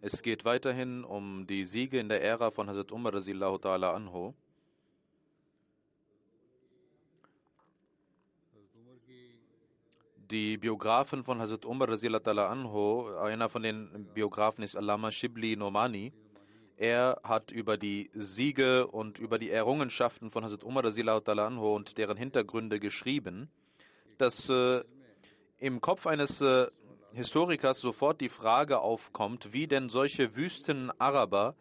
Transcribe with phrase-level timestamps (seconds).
[0.00, 4.32] Es geht weiterhin um die Siege in der Ära von Hazrat Umar ta'ala anhu.
[10.30, 16.12] Die Biografen von Hazrat Umar ta'ala anhu, einer von den Biografen ist Allama Shibli Nomani.
[16.76, 21.98] Er hat über die Siege und über die Errungenschaften von Hazrat Umar ta'ala anhu und
[21.98, 23.50] deren Hintergründe geschrieben,
[24.16, 24.84] dass äh,
[25.58, 26.68] im Kopf eines äh,
[27.12, 31.54] Historikers sofort die Frage aufkommt, wie denn solche wüsten Araber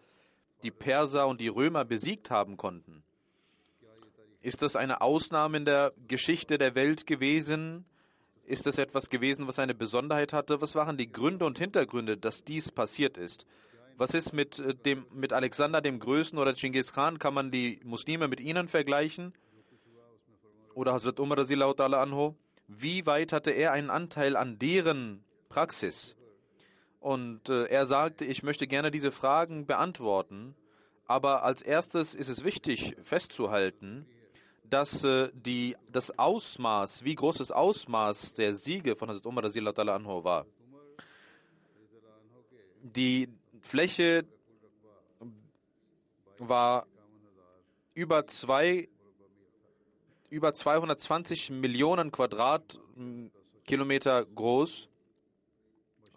[0.63, 3.03] die Perser und die Römer besiegt haben konnten.
[4.41, 7.85] Ist das eine Ausnahme in der Geschichte der Welt gewesen?
[8.45, 10.61] Ist das etwas gewesen, was eine Besonderheit hatte?
[10.61, 13.45] Was waren die Gründe und Hintergründe, dass dies passiert ist?
[13.97, 17.19] Was ist mit, äh, dem, mit Alexander dem Größten oder Genghis Khan?
[17.19, 19.33] Kann man die Muslime mit ihnen vergleichen?
[20.75, 22.35] Oder Hazrat Umar anhu?
[22.67, 26.15] Wie weit hatte er einen Anteil an deren Praxis.
[26.99, 30.55] Und äh, er sagte, ich möchte gerne diese Fragen beantworten,
[31.05, 34.05] aber als erstes ist es wichtig festzuhalten,
[34.63, 39.45] dass äh, die, das Ausmaß, wie groß das Ausmaß der Siege von Hazrat Umar
[39.89, 40.45] anhu war.
[42.81, 43.29] Die
[43.61, 44.25] Fläche
[46.39, 46.87] war
[47.93, 48.89] über zwei
[50.29, 54.89] über 220 Millionen Quadratkilometer groß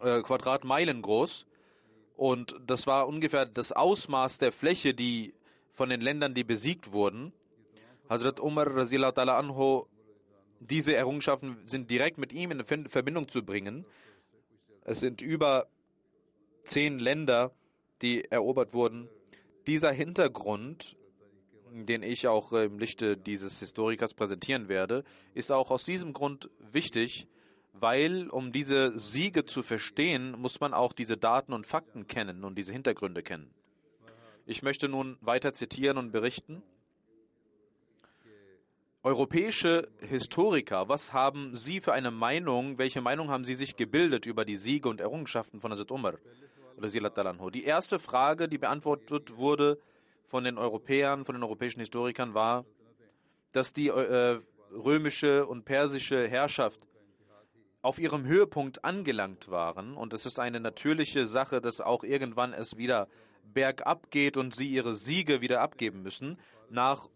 [0.01, 1.47] äh, Quadratmeilen groß.
[2.17, 5.35] Und das war ungefähr das Ausmaß der Fläche, die
[5.73, 7.33] von den Ländern, die besiegt wurden.
[8.09, 9.87] Hazrat Umar ta'ala anhu,
[10.59, 13.87] diese Errungenschaften sind direkt mit ihm in Verbindung zu bringen.
[14.85, 15.69] Es sind über
[16.65, 17.53] zehn Länder,
[18.03, 19.09] die erobert wurden.
[19.67, 20.97] Dieser Hintergrund,
[21.73, 27.27] den ich auch im Lichte dieses Historikers präsentieren werde, ist auch aus diesem Grund wichtig,
[27.81, 32.57] weil um diese Siege zu verstehen, muss man auch diese Daten und Fakten kennen und
[32.57, 33.51] diese Hintergründe kennen.
[34.47, 36.63] Ich möchte nun weiter zitieren und berichten.
[39.03, 44.45] Europäische Historiker, was haben Sie für eine Meinung, welche Meinung haben Sie sich gebildet über
[44.45, 46.15] die Siege und Errungenschaften von Hazrat Umar?
[47.53, 49.79] Die erste Frage, die beantwortet wurde
[50.27, 52.67] von den Europäern, von den europäischen Historikern, war,
[53.53, 54.41] dass die äh,
[54.73, 56.87] römische und persische Herrschaft
[57.83, 59.97] auf ihrem Höhepunkt angelangt waren.
[59.97, 63.09] Und es ist eine natürliche Sache, dass auch irgendwann es wieder
[63.45, 66.39] bergab geht und sie ihre Siege wieder abgeben müssen.
[66.69, 67.09] Nach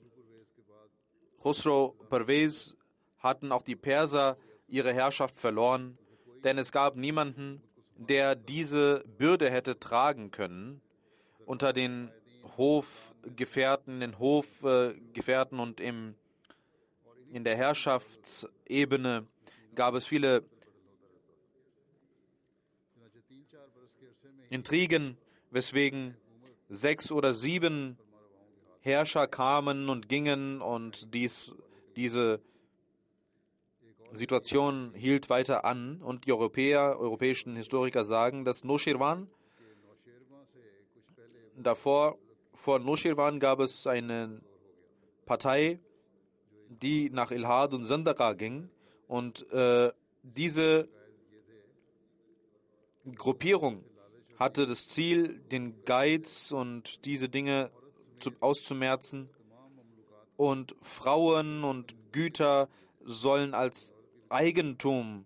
[1.40, 2.76] Khosrow Pervez
[3.18, 5.98] hatten auch die Perser ihre Herrschaft verloren,
[6.42, 7.62] denn es gab niemanden,
[7.96, 10.80] der diese Bürde hätte tragen können
[11.46, 12.10] unter den
[12.56, 16.14] Hofgefährten, den Hofgefährten und im,
[17.30, 19.26] in der Herrschaftsebene
[19.74, 20.44] gab es viele
[24.54, 25.18] Intrigen,
[25.50, 26.16] weswegen
[26.68, 27.98] sechs oder sieben
[28.82, 31.56] Herrscher kamen und gingen und dies,
[31.96, 32.40] diese
[34.12, 36.00] Situation hielt weiter an.
[36.00, 39.28] Und die Europäer, europäischen Historiker sagen, dass Noshirwan
[41.56, 42.16] davor,
[42.54, 44.40] vor Noshirwan gab es eine
[45.26, 45.80] Partei,
[46.68, 48.70] die nach Ilhad und Sandaka ging.
[49.08, 49.90] Und äh,
[50.22, 50.88] diese
[53.16, 53.82] Gruppierung
[54.38, 57.70] hatte das Ziel, den Geiz und diese Dinge
[58.18, 59.28] zu, auszumerzen
[60.36, 62.68] und Frauen und Güter
[63.04, 63.92] sollen als
[64.28, 65.24] Eigentum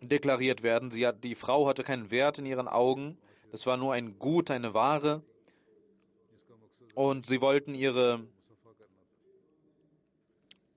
[0.00, 0.90] deklariert werden.
[0.90, 3.18] Sie hat, die Frau hatte keinen Wert in ihren Augen.
[3.50, 5.22] Das war nur ein Gut, eine Ware.
[6.94, 8.26] Und sie wollten ihre,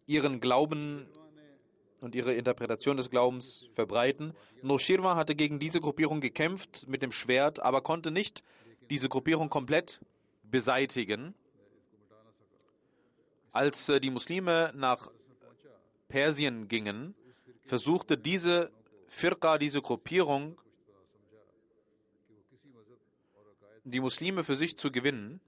[0.05, 1.07] ihren Glauben
[2.01, 4.33] und ihre Interpretation des Glaubens verbreiten.
[4.63, 8.43] Noshirwa hatte gegen diese Gruppierung gekämpft mit dem Schwert, aber konnte nicht
[8.89, 10.01] diese Gruppierung komplett
[10.43, 11.35] beseitigen.
[13.51, 15.09] Als äh, die Muslime nach
[16.07, 17.13] Persien gingen,
[17.65, 18.71] versuchte diese
[19.07, 20.59] Firqa, diese Gruppierung,
[23.83, 25.39] die Muslime für sich zu gewinnen.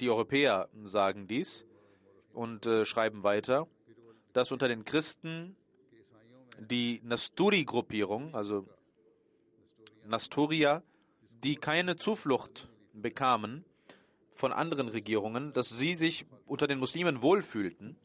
[0.00, 1.64] Die Europäer sagen dies
[2.34, 3.66] und äh, schreiben weiter,
[4.32, 5.56] dass unter den Christen
[6.58, 8.66] die Nasturi-Gruppierung, also
[10.06, 10.82] Nasturia,
[11.42, 13.64] die keine Zuflucht bekamen
[14.34, 17.96] von anderen Regierungen, dass sie sich unter den Muslimen wohlfühlten.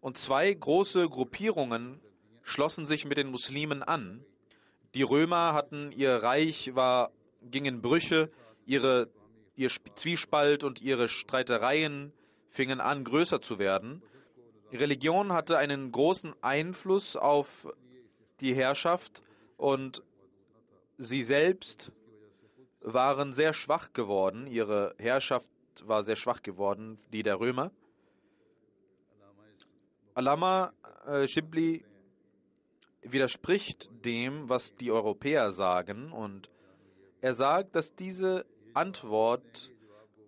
[0.00, 2.00] Und zwei große Gruppierungen
[2.42, 4.24] schlossen sich mit den Muslimen an.
[4.94, 7.10] Die Römer hatten ihr Reich war
[7.42, 8.30] ging in Brüche,
[8.64, 9.08] ihre
[9.56, 12.12] ihr Zwiespalt und ihre Streitereien
[12.56, 14.02] fingen an größer zu werden.
[14.72, 17.68] Religion hatte einen großen Einfluss auf
[18.40, 19.22] die Herrschaft
[19.58, 20.02] und
[20.96, 21.92] sie selbst
[22.80, 24.46] waren sehr schwach geworden.
[24.46, 25.50] Ihre Herrschaft
[25.84, 27.70] war sehr schwach geworden, die der Römer.
[30.14, 30.72] Alama
[31.06, 31.84] äh, Shibli
[33.02, 36.50] widerspricht dem, was die Europäer sagen, und
[37.20, 39.72] er sagt, dass diese Antwort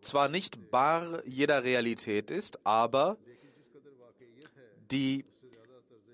[0.00, 3.16] zwar nicht bar jeder Realität ist, aber
[4.90, 5.24] die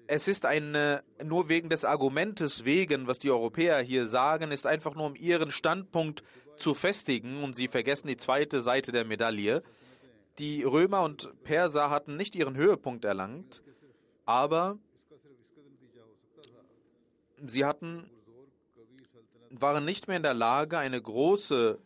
[0.06, 4.94] es ist eine, nur wegen des Argumentes wegen, was die Europäer hier sagen, ist einfach
[4.94, 6.22] nur um ihren Standpunkt
[6.56, 9.62] zu festigen und sie vergessen die zweite Seite der Medaille.
[10.38, 13.62] Die Römer und Perser hatten nicht ihren Höhepunkt erlangt,
[14.26, 14.78] aber
[17.46, 18.10] sie hatten,
[19.50, 21.78] waren nicht mehr in der Lage, eine große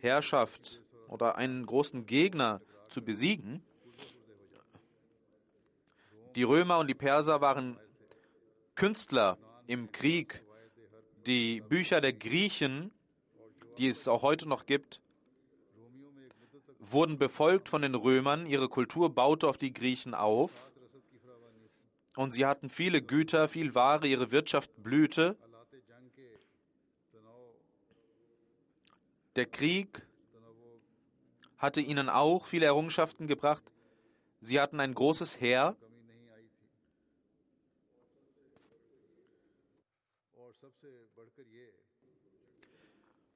[0.00, 0.83] Herrschaft
[1.14, 3.62] oder einen großen Gegner zu besiegen.
[6.34, 7.78] Die Römer und die Perser waren
[8.74, 9.38] Künstler
[9.68, 10.42] im Krieg.
[11.24, 12.90] Die Bücher der Griechen,
[13.78, 15.00] die es auch heute noch gibt,
[16.80, 18.46] wurden befolgt von den Römern.
[18.46, 20.72] Ihre Kultur baute auf die Griechen auf.
[22.16, 25.36] Und sie hatten viele Güter, viel Ware, ihre Wirtschaft blühte.
[29.36, 30.04] Der Krieg
[31.64, 33.64] hatte ihnen auch viele Errungenschaften gebracht.
[34.42, 35.76] Sie hatten ein großes Heer.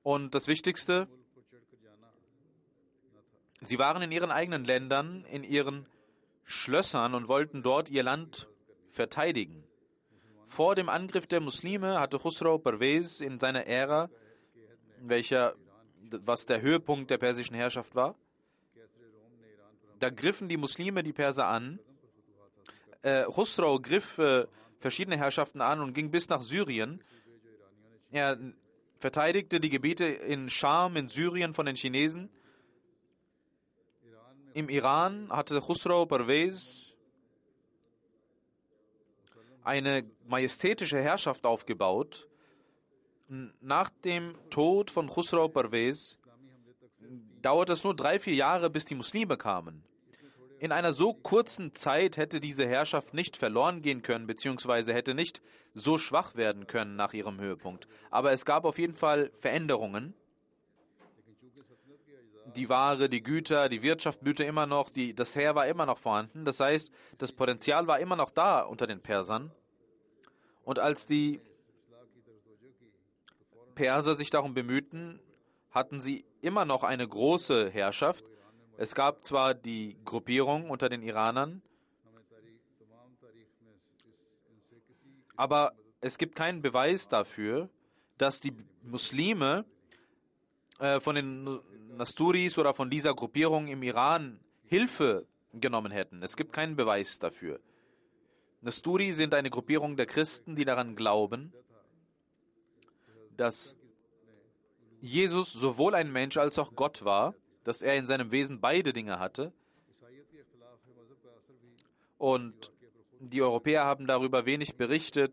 [0.03, 1.09] Und das Wichtigste,
[3.63, 5.87] sie waren in ihren eigenen Ländern, in ihren
[6.45, 8.47] Schlössern und wollten dort ihr Land
[8.91, 9.65] verteidigen.
[10.47, 14.11] Vor dem Angriff der Muslime hatte Khusro Pervez in seiner Ära,
[15.01, 15.55] welcher,
[16.11, 18.15] was der Höhepunkt der persischen Herrschaft war,
[19.99, 21.81] da griffen die Muslime die Perser an.
[23.03, 24.47] Äh, Khusro griff äh,
[24.79, 27.03] verschiedene Herrschaften an und ging bis nach Syrien.
[28.11, 28.39] Er
[28.99, 32.31] verteidigte die Gebiete in Scham, in Syrien von den Chinesen.
[34.55, 36.95] Im Iran hatte Khusro Pervez
[39.63, 42.27] eine majestätische Herrschaft aufgebaut.
[43.29, 46.17] Nach dem Tod von Khusro Pervez
[47.43, 49.85] dauerte es nur drei, vier Jahre, bis die Muslime kamen.
[50.61, 55.43] In einer so kurzen Zeit hätte diese Herrschaft nicht verloren gehen können, beziehungsweise hätte nicht
[55.75, 57.87] so schwach werden können nach ihrem Höhepunkt.
[58.11, 60.15] Aber es gab auf jeden Fall Veränderungen.
[62.57, 65.99] Die Ware, die Güter, die Wirtschaft blühte immer noch, die, das Heer war immer noch
[65.99, 66.45] vorhanden.
[66.45, 69.53] Das heißt, das Potenzial war immer noch da unter den Persern.
[70.65, 71.41] Und als die
[73.79, 75.21] Perser sich darum bemühten,
[75.71, 78.25] hatten sie immer noch eine große Herrschaft.
[78.77, 81.63] Es gab zwar die Gruppierung unter den Iranern,
[85.37, 87.69] aber es gibt keinen Beweis dafür,
[88.17, 89.65] dass die Muslime
[90.81, 91.61] äh, von den
[91.97, 96.25] Nasturis oder von dieser Gruppierung im Iran Hilfe genommen hätten.
[96.25, 97.61] Es gibt keinen Beweis dafür.
[98.61, 101.53] Nasturi sind eine Gruppierung der Christen, die daran glauben,
[103.39, 103.75] dass
[105.01, 109.19] Jesus sowohl ein Mensch als auch Gott war, dass er in seinem Wesen beide Dinge
[109.19, 109.53] hatte.
[112.19, 112.73] Und
[113.21, 115.33] die Europäer haben darüber wenig berichtet,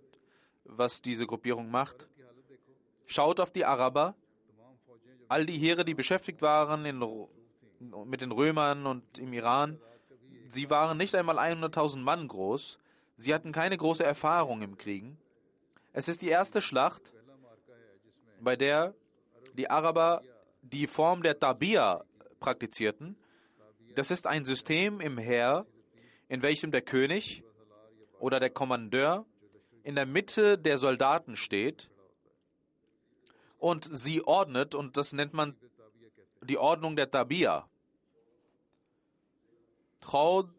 [0.65, 2.07] was diese Gruppierung macht.
[3.07, 4.15] Schaut auf die Araber.
[5.27, 7.03] All die Heere, die beschäftigt waren in,
[8.05, 9.79] mit den Römern und im Iran,
[10.47, 12.77] sie waren nicht einmal 100.000 Mann groß.
[13.17, 15.17] Sie hatten keine große Erfahrung im Kriegen.
[15.93, 17.13] Es ist die erste Schlacht,
[18.39, 18.93] bei der
[19.53, 20.21] die Araber
[20.61, 22.03] die Form der Tabia
[22.39, 23.15] praktizierten.
[23.95, 25.65] Das ist ein System im Heer,
[26.27, 27.43] in welchem der König
[28.19, 29.25] oder der Kommandeur
[29.83, 31.89] in der Mitte der Soldaten steht
[33.59, 35.55] und sie ordnet, und das nennt man
[36.41, 37.69] die Ordnung der Tabia.
[40.01, 40.49] Traud,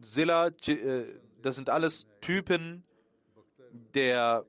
[0.00, 1.04] Silla, äh,
[1.40, 2.84] das sind alles Typen
[3.72, 4.44] der,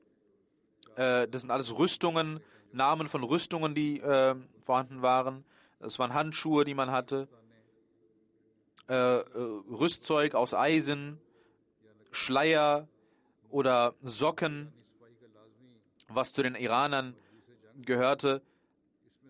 [0.96, 2.40] äh, das sind alles Rüstungen,
[2.72, 5.44] Namen von Rüstungen, die äh, vorhanden waren.
[5.80, 7.28] Es waren Handschuhe, die man hatte,
[8.88, 9.22] äh, äh,
[9.70, 11.18] Rüstzeug aus Eisen,
[12.10, 12.86] Schleier
[13.50, 14.72] oder Socken,
[16.08, 17.14] was zu den Iranern
[17.76, 18.42] gehörte.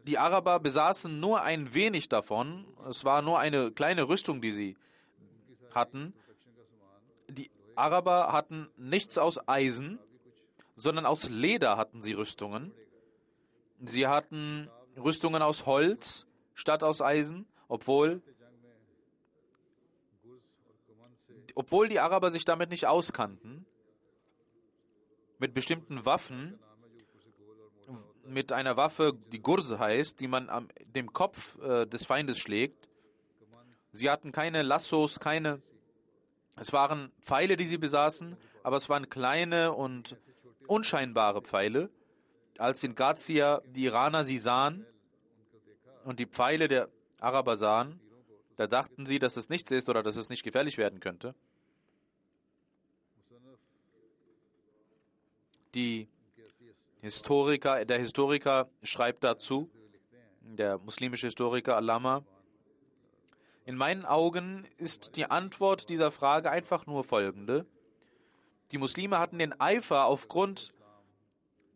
[0.07, 2.67] Die Araber besaßen nur ein wenig davon.
[2.89, 4.77] Es war nur eine kleine Rüstung, die sie
[5.73, 6.15] hatten.
[7.29, 9.99] Die Araber hatten nichts aus Eisen,
[10.77, 12.73] sondern aus Leder hatten sie Rüstungen.
[13.81, 18.23] Sie hatten Rüstungen aus Holz statt aus Eisen, obwohl,
[21.55, 23.67] obwohl die Araber sich damit nicht auskannten.
[25.39, 26.59] Mit bestimmten Waffen,
[28.27, 32.89] mit einer Waffe, die Gurse heißt, die man am dem Kopf äh, des Feindes schlägt.
[33.93, 35.61] Sie hatten keine Lassos, keine
[36.57, 40.17] es waren Pfeile, die sie besaßen, aber es waren kleine und
[40.67, 41.91] unscheinbare Pfeile.
[42.59, 44.87] Als in Gazia die Iraner sie sahen
[46.05, 48.01] und die Pfeile der Araber sahen,
[48.57, 51.35] da dachten sie, dass es nichts ist oder dass es nicht gefährlich werden könnte.
[55.75, 56.09] Die
[57.01, 59.69] Historiker, der Historiker schreibt dazu,
[60.41, 62.23] der muslimische Historiker Alama,
[63.65, 67.67] in meinen Augen ist die Antwort dieser Frage einfach nur folgende.
[68.73, 70.75] Die Muslime hatten den Eifer aufgrund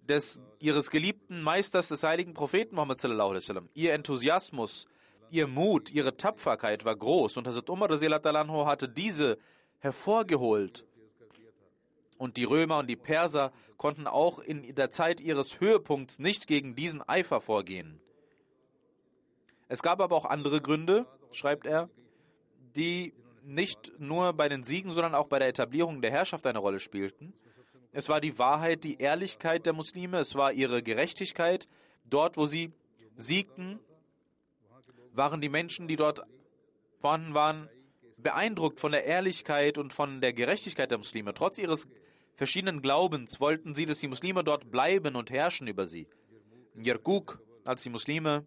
[0.02, 3.68] des, ihres geliebten Meisters des heiligen Propheten Muhammad sallam.
[3.74, 4.86] Ihr Enthusiasmus,
[5.30, 9.38] ihr Mut, ihre Tapferkeit war groß und Hazrat Umar anhu hatte diese
[9.78, 10.84] hervorgeholt.
[12.18, 16.74] Und die Römer und die Perser konnten auch in der Zeit ihres Höhepunkts nicht gegen
[16.74, 18.00] diesen Eifer vorgehen.
[19.68, 21.88] Es gab aber auch andere Gründe, schreibt er,
[22.76, 26.80] die nicht nur bei den Siegen, sondern auch bei der Etablierung der Herrschaft eine Rolle
[26.80, 27.32] spielten.
[27.92, 31.66] Es war die Wahrheit, die Ehrlichkeit der Muslime, es war ihre Gerechtigkeit.
[32.04, 32.72] Dort, wo sie
[33.16, 33.80] siegten,
[35.12, 36.20] waren die Menschen, die dort
[36.98, 37.68] vorhanden waren,
[38.18, 41.32] beeindruckt von der Ehrlichkeit und von der Gerechtigkeit der Muslime.
[41.34, 41.88] Trotz ihres
[42.34, 46.06] verschiedenen Glaubens wollten sie, dass die Muslime dort bleiben und herrschen über sie.
[46.74, 48.46] In Kirkuk, als die Muslime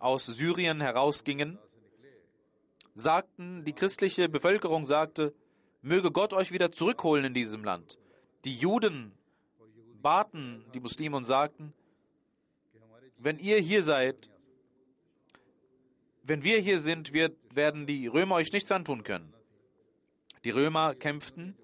[0.00, 1.58] aus Syrien herausgingen,
[2.94, 5.34] sagten, die christliche Bevölkerung sagte,
[5.82, 7.98] möge Gott euch wieder zurückholen in diesem Land.
[8.44, 9.12] Die Juden
[10.02, 11.72] baten die Muslime und sagten,
[13.18, 14.30] wenn ihr hier seid,
[16.22, 19.32] wenn wir hier sind, wird, werden die Römer euch nichts antun können.
[20.44, 21.56] Die Römer kämpften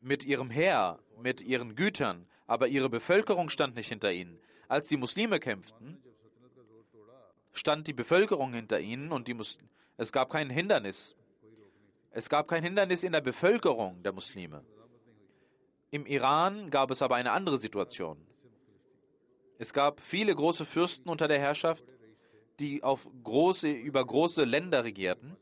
[0.00, 4.38] mit ihrem Heer, mit ihren Gütern, aber ihre Bevölkerung stand nicht hinter ihnen.
[4.68, 6.02] Als die Muslime kämpften,
[7.52, 9.58] stand die Bevölkerung hinter ihnen und die Mus
[9.96, 11.16] es gab kein Hindernis.
[12.10, 14.64] Es gab kein Hindernis in der Bevölkerung der Muslime.
[15.90, 18.18] Im Iran gab es aber eine andere Situation.
[19.58, 21.84] Es gab viele große Fürsten unter der Herrschaft,
[22.58, 25.36] die auf große, über große Länder regierten.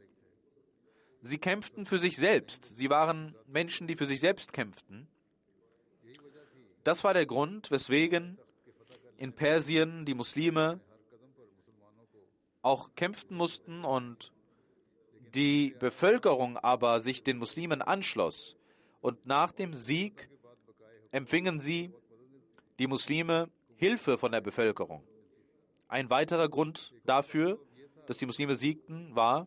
[1.23, 2.65] Sie kämpften für sich selbst.
[2.65, 5.07] Sie waren Menschen, die für sich selbst kämpften.
[6.85, 8.39] Das war der Grund, weswegen
[9.17, 10.81] in Persien die Muslime
[12.63, 14.33] auch kämpften mussten und
[15.35, 18.57] die Bevölkerung aber sich den Muslimen anschloss.
[19.01, 20.29] Und nach dem Sieg
[21.11, 21.93] empfingen sie,
[22.79, 25.03] die Muslime, Hilfe von der Bevölkerung.
[25.89, 27.59] Ein weiterer Grund dafür,
[28.07, 29.47] dass die Muslime siegten, war,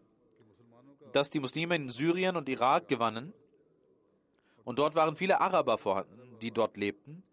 [1.12, 3.34] dass die Muslime in Syrien und Irak gewannen.
[4.64, 7.24] Und dort waren viele Araber vorhanden, die dort lebten.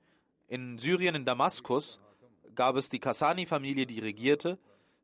[0.49, 2.01] In Syrien, in Damaskus,
[2.55, 4.59] gab es die Kassani-Familie, die regierte.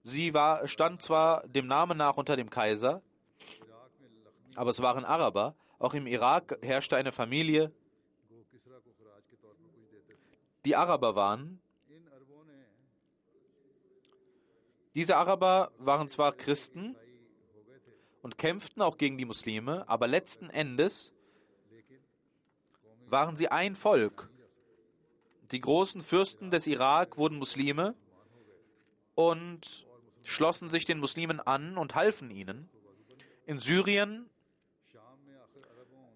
[0.08, 3.02] Sie war, stand zwar dem Namen nach unter dem Kaiser,
[4.54, 5.56] aber es waren Araber.
[5.80, 7.72] Auch im Irak herrschte eine Familie,
[10.64, 11.60] die Araber waren.
[14.94, 16.94] Diese Araber waren zwar Christen
[18.22, 21.12] und kämpften auch gegen die Muslime, aber letzten Endes
[23.06, 24.30] waren sie ein Volk.
[25.50, 27.96] Die großen Fürsten des Irak wurden Muslime
[29.16, 29.85] und
[30.26, 32.68] schlossen sich den Muslimen an und halfen ihnen.
[33.46, 34.28] In Syrien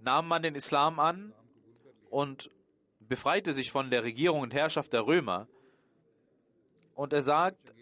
[0.01, 1.33] nahm man den Islam an
[2.11, 2.51] und
[2.99, 5.47] befreite sich von der Regierung und Herrschaft der Römer.
[6.95, 7.73] Und er sagt,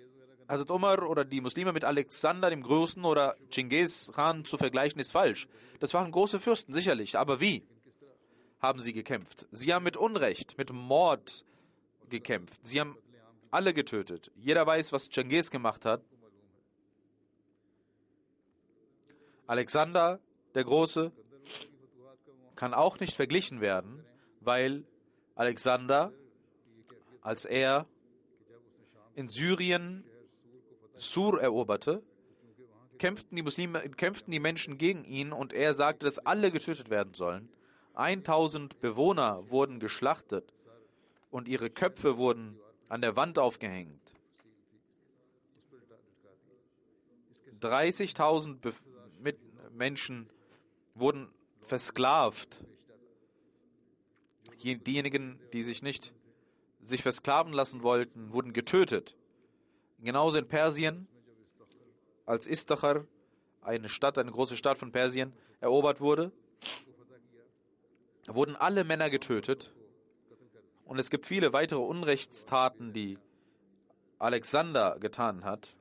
[0.49, 5.13] Hazrat Umar oder die Muslime mit Alexander dem Großen oder Chinggis Khan zu vergleichen, ist
[5.13, 5.49] falsch.
[5.81, 7.19] Das waren große Fürsten, sicherlich.
[7.19, 7.67] Aber wie
[8.61, 9.47] haben sie gekämpft?
[9.51, 11.45] Sie haben mit Unrecht, mit Mord
[12.09, 12.67] gekämpft.
[12.67, 12.97] Sie haben
[13.51, 14.31] alle getötet.
[14.37, 16.03] Jeder weiß, was Chinggis gemacht hat.
[19.49, 20.21] Alexander
[20.55, 21.11] der Große
[22.55, 24.05] kann auch nicht verglichen werden,
[24.41, 24.85] weil
[25.37, 26.13] Alexander,
[27.23, 27.87] als er
[29.15, 30.05] in Syrien
[30.97, 32.03] Sur eroberte,
[32.99, 37.15] kämpften die Muslime, kämpften die Menschen gegen ihn und er sagte, dass alle getötet werden
[37.15, 37.49] sollen.
[37.95, 40.53] 1000 Bewohner wurden geschlachtet
[41.31, 44.13] und ihre Köpfe wurden an der Wand aufgehängt.
[47.61, 48.61] 30.000
[49.79, 50.29] Menschen
[50.95, 51.31] wurden
[51.63, 52.63] versklavt.
[54.63, 56.13] Diejenigen, die sich nicht
[56.83, 59.17] sich versklaven lassen wollten, wurden getötet.
[60.01, 61.07] Genauso in Persien,
[62.25, 63.07] als Istachar,
[63.63, 66.33] eine Stadt, eine große Stadt von Persien, erobert wurde,
[68.27, 69.73] wurden alle Männer getötet.
[70.85, 73.19] Und es gibt viele weitere Unrechtstaten, die
[74.19, 75.77] Alexander getan hat.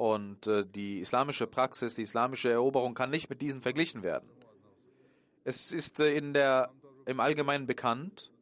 [0.00, 4.30] Und äh, die islamische Praxis, die islamische Eroberung kann nicht mit diesen verglichen werden.
[5.44, 6.70] Es ist äh, in der,
[7.04, 8.32] im Allgemeinen bekannt,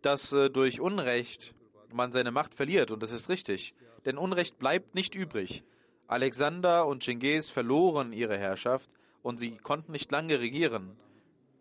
[0.00, 1.56] dass äh, durch Unrecht
[1.92, 3.74] man seine Macht verliert und das ist richtig.
[4.04, 5.64] Denn Unrecht bleibt nicht übrig.
[6.06, 8.88] Alexander und Chinggis verloren ihre Herrschaft
[9.24, 10.96] und sie konnten nicht lange regieren.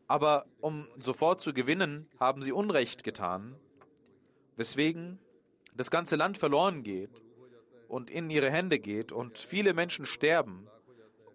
[0.05, 3.55] Aber um sofort zu gewinnen, haben sie Unrecht getan,
[4.55, 5.17] weswegen
[5.73, 7.23] das ganze Land verloren geht
[7.89, 10.67] und in ihre Hände geht und viele Menschen sterben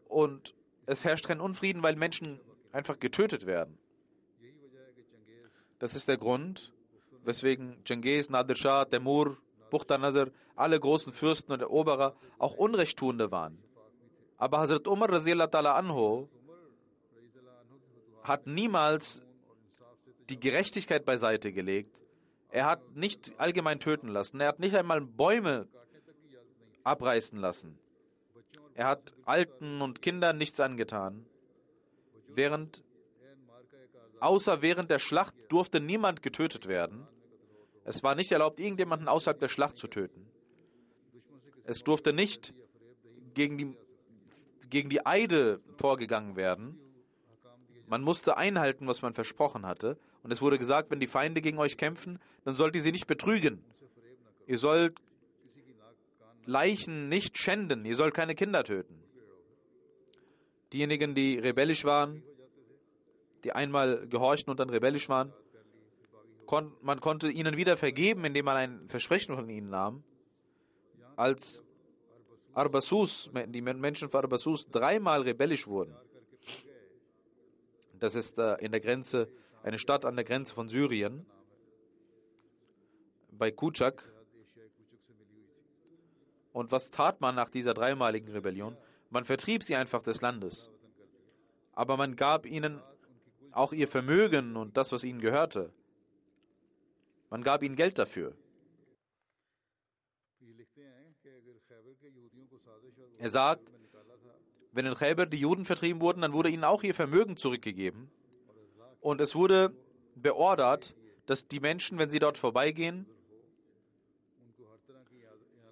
[0.08, 0.54] und
[0.86, 2.40] es herrscht kein Unfrieden, weil Menschen
[2.72, 3.76] einfach getötet werden.
[5.80, 6.72] Das ist der Grund,
[7.24, 9.36] weswegen Genghis, Nadir Shah, Temur,
[9.70, 13.58] Bukhtar Nazar, alle großen Fürsten und Eroberer auch Unrechttuende waren.
[14.38, 16.28] Aber Hazrat Umar anho
[18.22, 19.22] hat niemals
[20.30, 22.00] die Gerechtigkeit beiseite gelegt.
[22.50, 24.40] Er hat nicht allgemein töten lassen.
[24.40, 25.66] Er hat nicht einmal Bäume
[26.84, 27.78] abreißen lassen.
[28.74, 31.26] Er hat Alten und Kindern nichts angetan.
[32.28, 32.84] Während,
[34.20, 37.06] außer während der Schlacht durfte niemand getötet werden.
[37.84, 40.26] Es war nicht erlaubt, irgendjemanden außerhalb der Schlacht zu töten.
[41.64, 42.54] Es durfte nicht
[43.34, 43.76] gegen die,
[44.68, 46.78] gegen die Eide vorgegangen werden.
[47.86, 49.98] Man musste einhalten, was man versprochen hatte.
[50.22, 53.06] Und es wurde gesagt, wenn die Feinde gegen euch kämpfen, dann sollt ihr sie nicht
[53.06, 53.62] betrügen.
[54.46, 54.98] Ihr sollt
[56.46, 57.84] Leichen nicht schänden.
[57.84, 59.02] Ihr sollt keine Kinder töten.
[60.72, 62.22] Diejenigen, die rebellisch waren,
[63.44, 65.32] die einmal gehorchten und dann rebellisch waren,
[66.46, 70.02] kon man konnte ihnen wieder vergeben, indem man ein Versprechen von ihnen nahm.
[71.16, 71.62] Als
[72.54, 75.94] Arbasus, die Menschen von Arbasus dreimal rebellisch wurden,
[78.00, 79.28] das ist äh, in der Grenze,
[79.62, 81.24] eine Stadt an der Grenze von Syrien,
[83.30, 84.13] bei Kuchak.
[86.54, 88.76] Und was tat man nach dieser dreimaligen Rebellion?
[89.10, 90.70] Man vertrieb sie einfach des Landes.
[91.72, 92.80] Aber man gab ihnen
[93.50, 95.72] auch ihr Vermögen und das, was ihnen gehörte.
[97.28, 98.36] Man gab ihnen Geld dafür.
[103.18, 103.68] Er sagt,
[104.70, 108.12] wenn in Khaybar die Juden vertrieben wurden, dann wurde ihnen auch ihr Vermögen zurückgegeben.
[109.00, 109.74] Und es wurde
[110.14, 110.94] beordert,
[111.26, 113.06] dass die Menschen, wenn sie dort vorbeigehen,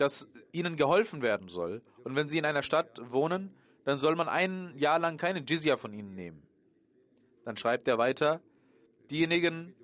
[0.02, 1.80] dass ihnen geholfen werden soll.
[2.02, 5.76] Und wenn sie in einer Stadt wohnen, dann soll man ein Jahr lang keine Jizya
[5.76, 6.42] von ihnen nehmen.
[7.44, 8.40] Dann schreibt er weiter,
[9.12, 9.76] diejenigen,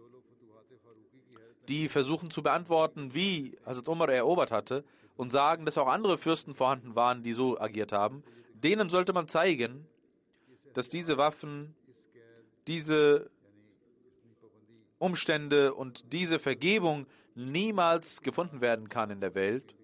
[1.69, 4.85] die versuchen zu beantworten, wie Hazrat Umar erobert hatte
[5.17, 9.29] und sagen, dass auch andere Fürsten vorhanden waren, die so agiert haben, denen sollte man
[9.29, 9.87] zeigen,
[10.75, 11.77] dass diese Waffen,
[12.67, 13.31] diese
[14.99, 19.77] Umstände und diese Vergebung niemals gefunden werden kann in der Welt.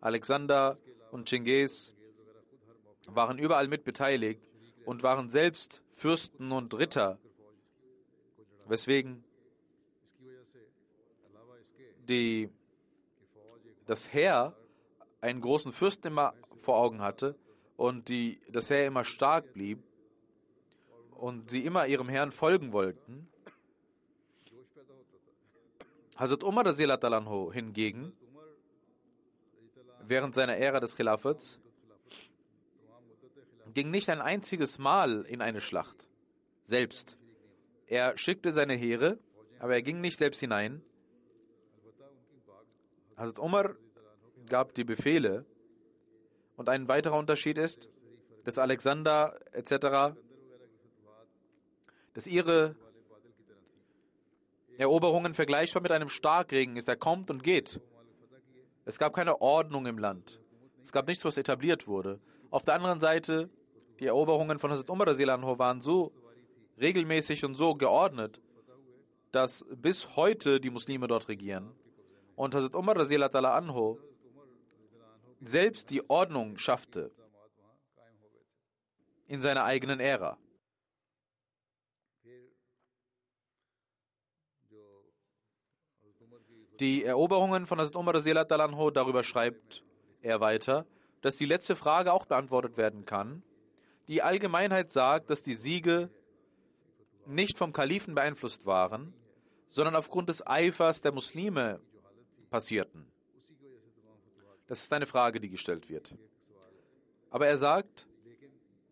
[0.00, 0.78] Alexander
[1.10, 1.94] und Chinggis
[3.06, 4.40] waren überall mit beteiligt
[4.86, 7.18] und waren selbst Fürsten und Ritter,
[8.66, 9.24] weswegen
[12.08, 12.50] die,
[13.86, 14.56] das Heer
[15.20, 17.36] einen großen Fürsten immer vor Augen hatte
[17.76, 19.82] und die, das Heer immer stark blieb
[21.10, 23.28] und sie immer ihrem Herrn folgen wollten.
[26.16, 26.64] Hazrat Umar
[27.52, 28.12] hingegen,
[30.10, 31.60] während seiner Ära des Khilafats,
[33.72, 36.08] ging nicht ein einziges Mal in eine Schlacht.
[36.64, 37.16] Selbst.
[37.86, 39.18] Er schickte seine Heere,
[39.60, 40.82] aber er ging nicht selbst hinein.
[43.16, 43.76] Hazrat Umar
[44.48, 45.46] gab die Befehle.
[46.56, 47.88] Und ein weiterer Unterschied ist,
[48.44, 50.16] dass Alexander etc.,
[52.14, 52.74] dass ihre
[54.76, 56.88] Eroberungen vergleichbar mit einem Starkregen ist.
[56.88, 57.80] Er kommt und geht.
[58.90, 60.40] Es gab keine Ordnung im Land.
[60.82, 62.18] Es gab nichts, was etabliert wurde.
[62.50, 63.48] Auf der anderen Seite,
[64.00, 66.12] die Eroberungen von Hazrat Umar waren so
[66.80, 68.40] regelmäßig und so geordnet,
[69.30, 71.72] dass bis heute die Muslime dort regieren.
[72.34, 74.00] Und Hazrat Umar anho
[75.40, 77.12] selbst die Ordnung schaffte
[79.28, 80.36] in seiner eigenen Ära.
[86.80, 89.84] Die Eroberungen von Hazrat Umar anho, darüber schreibt
[90.22, 90.86] er weiter,
[91.20, 93.42] dass die letzte Frage auch beantwortet werden kann.
[94.08, 96.08] Die Allgemeinheit sagt, dass die Siege
[97.26, 99.12] nicht vom Kalifen beeinflusst waren,
[99.68, 101.80] sondern aufgrund des Eifers der Muslime
[102.48, 103.06] passierten.
[104.66, 106.14] Das ist eine Frage, die gestellt wird.
[107.28, 108.08] Aber er sagt,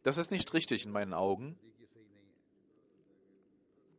[0.03, 1.59] das ist nicht richtig in meinen Augen.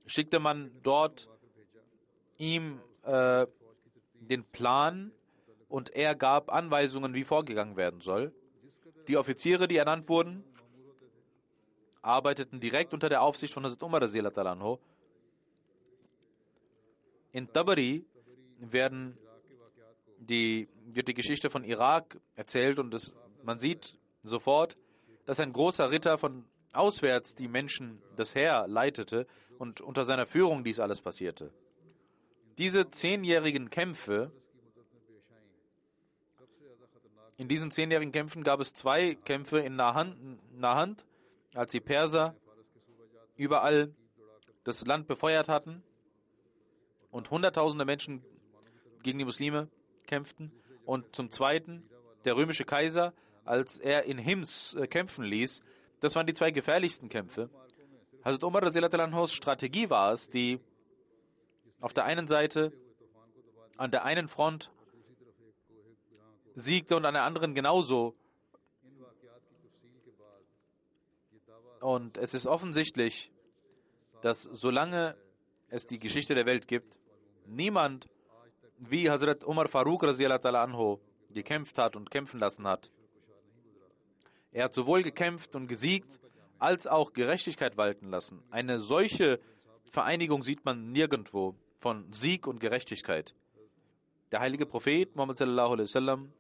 [0.07, 1.29] schickte man dort
[2.39, 3.47] ihm äh,
[4.15, 5.13] den Plan
[5.69, 8.33] und er gab Anweisungen, wie vorgegangen werden soll.
[9.07, 10.45] Die Offiziere, die ernannt wurden,
[12.03, 14.01] arbeiteten direkt unter der Aufsicht von Hazrat Umar
[17.33, 18.05] in Tabari
[18.59, 19.19] werden
[20.19, 24.77] die, wird die Geschichte von Irak erzählt und es, man sieht sofort,
[25.27, 29.27] dass ein großer Ritter von auswärts die Menschen das Heer leitete
[29.59, 31.53] und unter seiner Führung dies alles passierte.
[32.59, 34.33] Diese zehnjährigen Kämpfe,
[37.37, 40.17] in diesen zehnjährigen Kämpfen gab es zwei Kämpfe in Nahand,
[40.59, 41.07] Nahand
[41.55, 42.35] als die Perser
[43.37, 43.95] überall
[44.65, 45.83] das Land befeuert hatten
[47.19, 48.23] und Hunderttausende Menschen
[49.03, 49.69] gegen die Muslime
[50.07, 50.53] kämpften.
[50.87, 51.83] Und zum Zweiten
[52.25, 53.13] der römische Kaiser,
[53.45, 55.61] als er in Hims äh, kämpfen ließ.
[56.01, 57.51] Das waren die zwei gefährlichsten Kämpfe.
[58.25, 60.61] Hazrat Umar Anhos Strategie war es, die
[61.81, 62.73] auf der einen Seite
[63.77, 64.71] an der einen Front
[66.55, 68.15] siegte und an der anderen genauso.
[71.81, 73.33] Und es ist offensichtlich,
[74.23, 75.17] dass solange
[75.69, 76.98] es die Geschichte der Welt gibt,
[77.49, 78.09] niemand
[78.79, 82.91] wie Hazrat Umar Farooq anho gekämpft hat und kämpfen lassen hat.
[84.53, 86.19] Er hat sowohl gekämpft und gesiegt,
[86.59, 88.43] als auch Gerechtigkeit walten lassen.
[88.51, 89.41] Eine solche
[89.91, 93.35] Vereinigung sieht man nirgendwo von Sieg und Gerechtigkeit.
[94.33, 96.33] Der heilige Prophet Muhammad sallallahu alaihi wasallam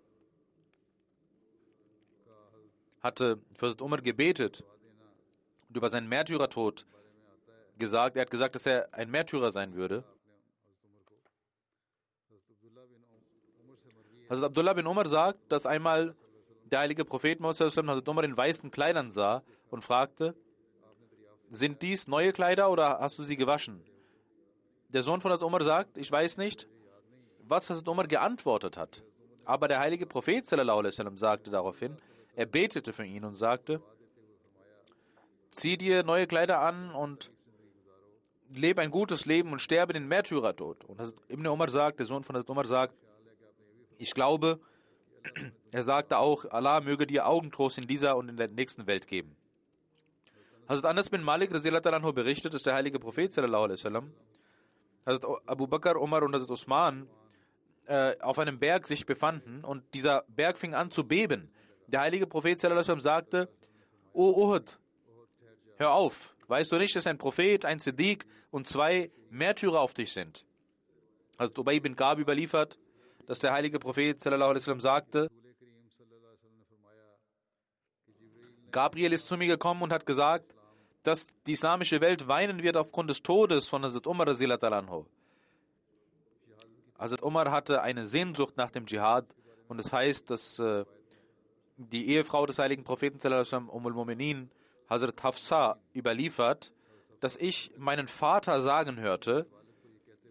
[3.00, 4.64] hatte für Umar gebetet
[5.68, 6.86] und über seinen Märtyrertod
[7.78, 8.16] gesagt.
[8.16, 10.04] Er hat gesagt, dass er ein Märtyrer sein würde.
[14.28, 16.14] Hazrat Abdullah bin Umar sagt, dass einmal
[16.64, 20.34] der heilige Prophet Hazrat Umar in weißen Kleidern sah und fragte,
[21.48, 23.82] sind dies neue Kleider oder hast du sie gewaschen?
[24.90, 26.68] Der Sohn von Hazrat Umar sagt, ich weiß nicht,
[27.40, 29.02] was Hazrat Umar geantwortet hat.
[29.46, 31.96] Aber der heilige Prophet sallam, sagte daraufhin,
[32.36, 33.80] er betete für ihn und sagte,
[35.50, 37.30] zieh dir neue Kleider an und
[38.50, 40.84] lebe ein gutes Leben und sterbe den Märtyrertod.
[40.84, 42.94] Und Ibn Umar sagt, der Sohn von Hazrat Umar sagt,
[43.98, 44.60] ich glaube,
[45.70, 49.36] er sagte auch, Allah möge dir Augentrost in dieser und in der nächsten Welt geben.
[50.68, 54.12] Hazrat Anas bin Malik anhu berichtet, dass der heilige Prophet sallam,
[55.06, 57.08] Hazrat Abu Bakr, Umar und Hazrat Usman
[57.86, 61.50] äh, auf einem Berg sich befanden und dieser Berg fing an zu beben.
[61.86, 63.48] Der heilige Prophet sallam, sagte,
[64.12, 64.78] O Uhud,
[65.76, 70.12] hör auf, weißt du nicht, dass ein Prophet, ein Siddiq und zwei Märtyrer auf dich
[70.12, 70.44] sind?
[71.38, 72.78] Hazrat Ubay bin Gab überliefert,
[73.28, 75.28] dass der heilige Prophet sallam, sagte,
[78.70, 80.54] Gabriel ist zu mir gekommen und hat gesagt,
[81.02, 85.04] dass die islamische Welt weinen wird aufgrund des Todes von Hazrat Umar anhu.
[86.98, 89.26] Hazrat Umar hatte eine Sehnsucht nach dem Dschihad
[89.68, 90.86] und das heißt, dass äh,
[91.76, 93.20] die Ehefrau des heiligen Propheten
[93.68, 94.48] Umul Mu'minin,
[94.88, 96.72] Hazrat Hafsa, überliefert,
[97.20, 99.46] dass ich meinen Vater sagen hörte,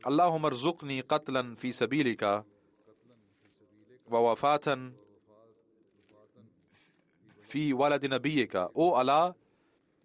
[0.02, 2.46] Allahumma rzuqni qatlan fi sabilika
[4.11, 4.93] ووفاة
[7.53, 8.71] fi waladi nabiyika.
[8.75, 9.35] O Allah,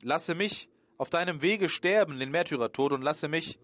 [0.02, 3.58] lasse mich auf deinem Wege sterben, den Märtyrertod, und lasse mich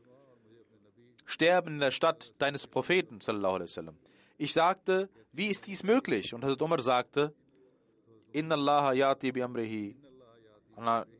[1.25, 3.97] sterben in der Stadt deines Propheten, sallallahu alaihi wasallam.
[4.37, 6.33] Ich sagte, wie ist dies möglich?
[6.33, 7.33] Und Hazrat Umar sagte,
[8.31, 9.95] Inna Allah yati bi amrihi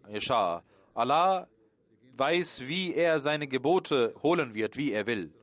[0.10, 0.64] yasha.
[0.96, 1.48] Allah
[2.16, 5.34] weiß, wie er seine Gebote holen wird, wie er will.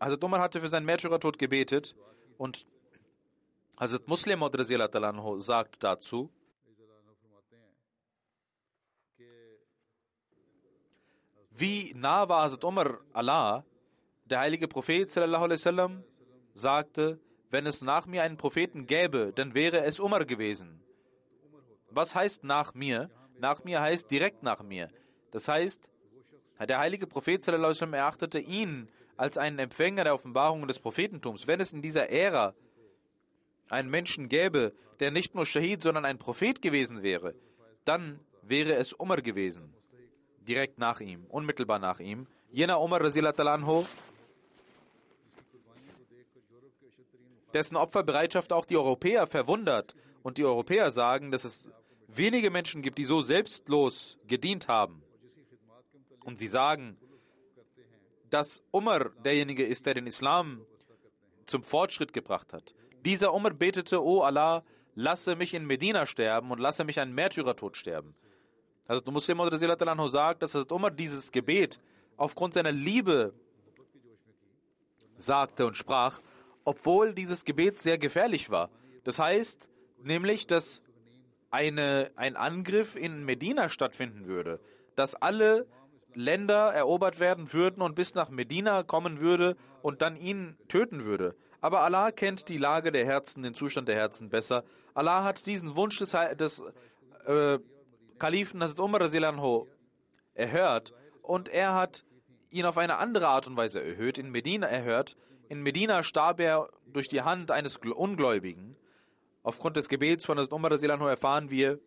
[0.00, 1.94] Hazrat Umar hatte für seinen Märtyrertod gebetet
[2.37, 2.65] und
[3.79, 4.43] Hazrat Muslim
[5.39, 6.31] sagt dazu,
[11.51, 13.65] wie nah war Hazrat Umar Allah,
[14.25, 16.03] der heilige Prophet sallam,
[16.53, 17.19] sagte,
[17.49, 20.81] wenn es nach mir einen Propheten gäbe, dann wäre es Umar gewesen.
[21.91, 23.09] Was heißt nach mir?
[23.39, 24.89] Nach mir heißt direkt nach mir.
[25.31, 25.89] Das heißt,
[26.59, 31.47] der heilige Prophet sallam, erachtete ihn als einen Empfänger der Offenbarung des Prophetentums.
[31.47, 32.53] Wenn es in dieser Ära
[33.69, 37.35] einen Menschen gäbe, der nicht nur Shahid, sondern ein Prophet gewesen wäre,
[37.83, 39.73] dann wäre es Umar gewesen.
[40.47, 42.27] Direkt nach ihm, unmittelbar nach ihm.
[42.51, 43.01] Jener Umar
[47.53, 49.95] dessen Opferbereitschaft auch die Europäer verwundert.
[50.23, 51.71] Und die Europäer sagen, dass es
[52.07, 55.01] wenige Menschen gibt, die so selbstlos gedient haben.
[56.23, 56.97] Und sie sagen,
[58.29, 60.61] dass Umar derjenige ist, der den Islam
[61.45, 62.73] zum Fortschritt gebracht hat.
[63.05, 64.63] Dieser Umar betete, O Allah,
[64.95, 68.15] lasse mich in Medina sterben und lasse mich einen Märtyrertod sterben.
[68.87, 71.79] Also der Muslim anhu sagt, dass Umar dieses Gebet
[72.15, 73.33] aufgrund seiner Liebe
[75.17, 76.19] sagte und sprach,
[76.63, 78.69] obwohl dieses Gebet sehr gefährlich war.
[79.03, 79.69] Das heißt
[80.03, 80.81] nämlich, dass
[81.49, 84.59] eine, ein Angriff in Medina stattfinden würde,
[84.95, 85.67] dass alle
[86.13, 91.35] Länder erobert werden würden und bis nach Medina kommen würde und dann ihn töten würde.
[91.61, 94.63] Aber Allah kennt die Lage der Herzen, den Zustand der Herzen besser.
[94.93, 96.63] Allah hat diesen Wunsch des, des
[97.25, 97.59] äh,
[98.19, 99.01] Kalifen Hazrat Umar
[100.33, 102.03] erhört und er hat
[102.49, 105.15] ihn auf eine andere Art und Weise erhöht, in Medina erhört.
[105.49, 108.75] In Medina starb er durch die Hand eines Ungläubigen.
[109.43, 111.79] Aufgrund des Gebets von Hazrat Umar erfahren wir,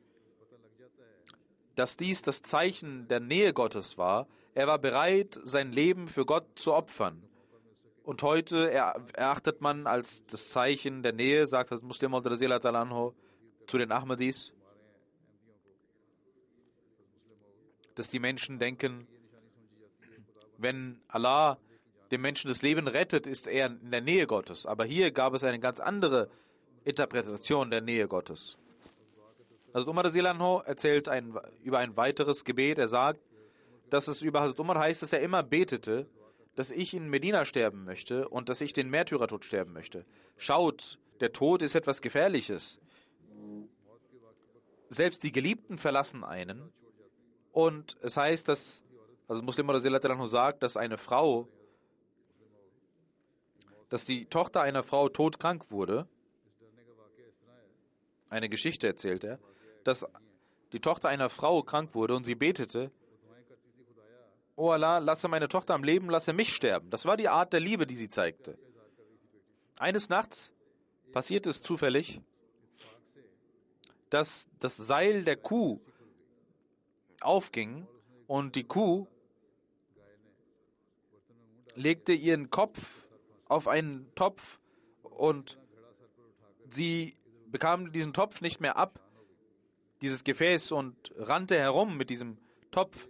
[1.81, 4.29] dass dies das Zeichen der Nähe Gottes war.
[4.53, 7.23] Er war bereit, sein Leben für Gott zu opfern.
[8.05, 13.93] Und heute erachtet man als das Zeichen der Nähe, sagt das Muslim al zu den
[13.93, 14.53] Ahmadis,
[17.95, 19.07] dass die Menschen denken,
[20.59, 21.57] wenn Allah
[22.11, 24.67] dem Menschen das Leben rettet, ist er in der Nähe Gottes.
[24.67, 26.29] Aber hier gab es eine ganz andere
[26.85, 28.59] Interpretation der Nähe Gottes.
[29.73, 32.79] Hazrat Umar Silanho erzählt ein, über ein weiteres Gebet.
[32.79, 33.21] Er sagt,
[33.89, 36.09] dass es über Hazrat Umar heißt, dass er immer betete,
[36.57, 40.05] dass ich in Medina sterben möchte und dass ich den Märtyrertod sterben möchte.
[40.37, 42.79] Schaut, der Tod ist etwas Gefährliches.
[44.89, 46.73] Selbst die Geliebten verlassen einen.
[47.53, 48.83] Und es heißt, dass,
[49.29, 51.49] also Muslim Rasilatranhu sagt, dass eine Frau,
[53.89, 56.09] dass die Tochter einer Frau todkrank wurde.
[58.29, 59.39] Eine Geschichte erzählt er,
[59.85, 60.07] dass
[60.73, 62.91] die Tochter einer Frau krank wurde und sie betete,
[64.57, 66.91] Oh Allah, lasse meine Tochter am Leben, lasse mich sterben.
[66.91, 68.59] Das war die Art der Liebe, die sie zeigte.
[69.79, 70.53] Eines Nachts
[71.13, 72.21] passiert es zufällig,
[74.11, 75.81] dass das Seil der Kuh
[77.23, 77.87] aufging
[78.27, 79.07] und die Kuh
[81.75, 83.07] legte ihren Kopf
[83.49, 84.61] auf einen Topf
[85.03, 85.59] und
[86.69, 87.15] sie
[87.47, 89.01] bekam diesen Topf nicht mehr ab,
[90.03, 92.39] dieses Gefäß, und rannte herum mit diesem
[92.71, 93.09] Topf.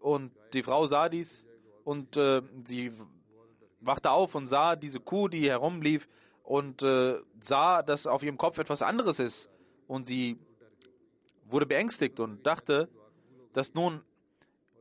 [0.00, 1.44] Und die Frau sah dies
[1.84, 2.92] und äh, sie
[3.80, 6.08] wachte auf und sah diese Kuh, die herumlief
[6.42, 9.50] und äh, sah, dass auf ihrem Kopf etwas anderes ist.
[9.86, 10.38] Und sie
[11.46, 12.88] wurde beängstigt und dachte,
[13.52, 14.02] dass nun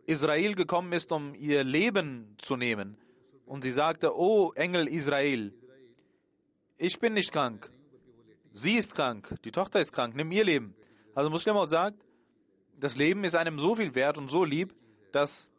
[0.05, 2.97] Israel gekommen ist, um ihr Leben zu nehmen.
[3.45, 5.53] Und sie sagte, oh Engel Israel,
[6.77, 7.71] ich bin nicht krank.
[8.51, 10.75] Sie ist krank, die Tochter ist krank, nimm ihr Leben.
[11.15, 11.97] Also Muslim sagt,
[12.79, 14.73] das Leben ist einem so viel wert und so lieb,
[15.11, 15.49] dass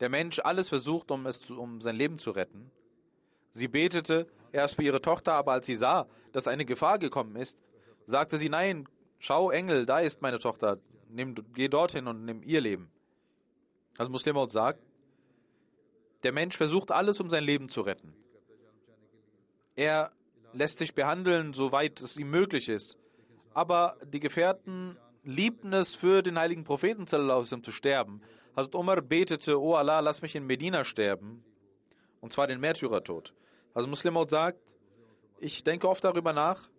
[0.00, 2.70] der Mensch alles versucht, um, es zu, um sein Leben zu retten.
[3.52, 7.58] Sie betete erst für ihre Tochter, aber als sie sah, dass eine Gefahr gekommen ist,
[8.06, 10.78] sagte sie, nein, schau Engel, da ist meine Tochter,
[11.08, 12.90] nimm, geh dorthin und nimm ihr Leben.
[13.96, 14.80] Also Muslim sagt,
[16.22, 18.14] der Mensch versucht alles, um sein Leben zu retten.
[19.74, 20.10] Er
[20.52, 22.96] lässt sich behandeln, soweit es ihm möglich ist.
[23.58, 28.20] Aber die Gefährten liebten es für den heiligen Propheten zu sterben.
[28.54, 31.42] Hazrat Umar betete, O Allah, lass mich in Medina sterben.
[32.20, 33.34] Und zwar den Märtyrertod.
[33.74, 34.60] Also Muslim sagt,
[35.40, 36.70] ich denke oft darüber nach,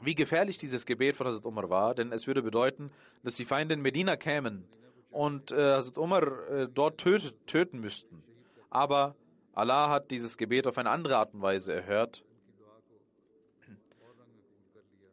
[0.00, 2.92] wie gefährlich dieses Gebet von Hazrat Umar war, denn es würde bedeuten,
[3.24, 4.68] dass die Feinde in Medina kämen
[5.10, 8.22] und äh, Hazrat Umar äh, dort tötet, töten müssten.
[8.70, 9.16] Aber
[9.54, 12.22] Allah hat dieses Gebet auf eine andere Art und Weise erhört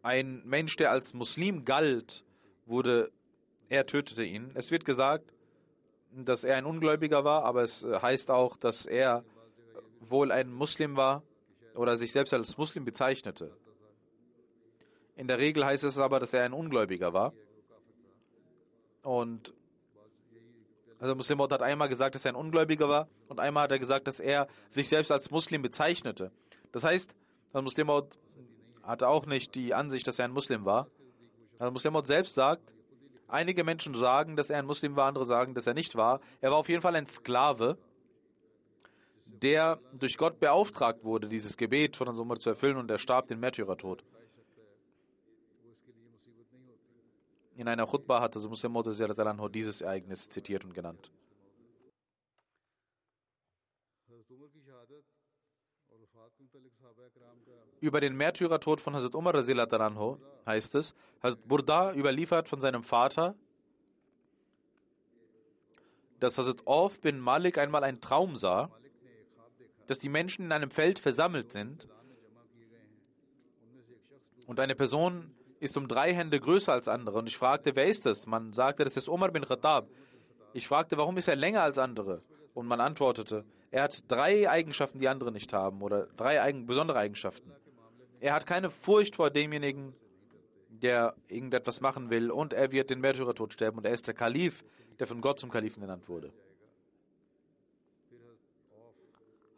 [0.04, 2.24] ein Mensch, der als Muslim galt,
[2.66, 3.12] wurde,
[3.70, 4.52] er tötete ihn.
[4.54, 5.34] Es wird gesagt,
[6.12, 9.24] dass er ein Ungläubiger war, aber es heißt auch, dass er
[10.02, 11.24] wohl ein Muslim war
[11.74, 13.56] oder sich selbst als Muslim bezeichnete.
[15.16, 17.34] In der Regel heißt es aber, dass er ein Ungläubiger war.
[19.04, 19.54] Und
[21.00, 24.08] also Muslim hat einmal gesagt, dass er ein Ungläubiger war und einmal hat er gesagt,
[24.08, 26.32] dass er sich selbst als Muslim bezeichnete.
[26.72, 27.14] Das heißt,
[27.54, 27.90] Muslim
[28.84, 30.88] hatte auch nicht die Ansicht, dass er ein Muslim war.
[31.58, 32.74] Also Muslim selbst sagt,
[33.28, 36.20] einige Menschen sagen, dass er ein Muslim war, andere sagen, dass er nicht war.
[36.42, 37.78] Er war auf jeden Fall ein Sklave,
[39.26, 43.40] der durch Gott beauftragt wurde, dieses Gebet von Umar zu erfüllen und er starb den
[43.40, 44.04] Märtyrertod.
[47.56, 48.76] In einer Khutbah hat also Muslim
[49.52, 51.12] dieses Ereignis zitiert und genannt.
[57.80, 63.36] Über den Märtyrertod von Hazrat Umar anho heißt es, Hazrat Burda überliefert von seinem Vater,
[66.20, 68.70] dass Hazrat Auf bin Malik einmal einen Traum sah,
[69.88, 71.88] dass die Menschen in einem Feld versammelt sind
[74.48, 77.18] und eine Person ist um drei Hände größer als andere.
[77.18, 78.26] Und ich fragte, wer ist das?
[78.26, 79.88] Man sagte, das ist Umar bin Khattab.
[80.54, 82.22] Ich fragte, warum ist er länger als andere?
[82.54, 87.00] Und man antwortete, er hat drei Eigenschaften, die andere nicht haben, oder drei eigen, besondere
[87.00, 87.52] Eigenschaften.
[88.20, 89.96] Er hat keine Furcht vor demjenigen,
[90.70, 94.64] der irgendetwas machen will, und er wird den Märtyrertod sterben, und er ist der Kalif,
[95.00, 96.32] der von Gott zum Kalifen genannt wurde.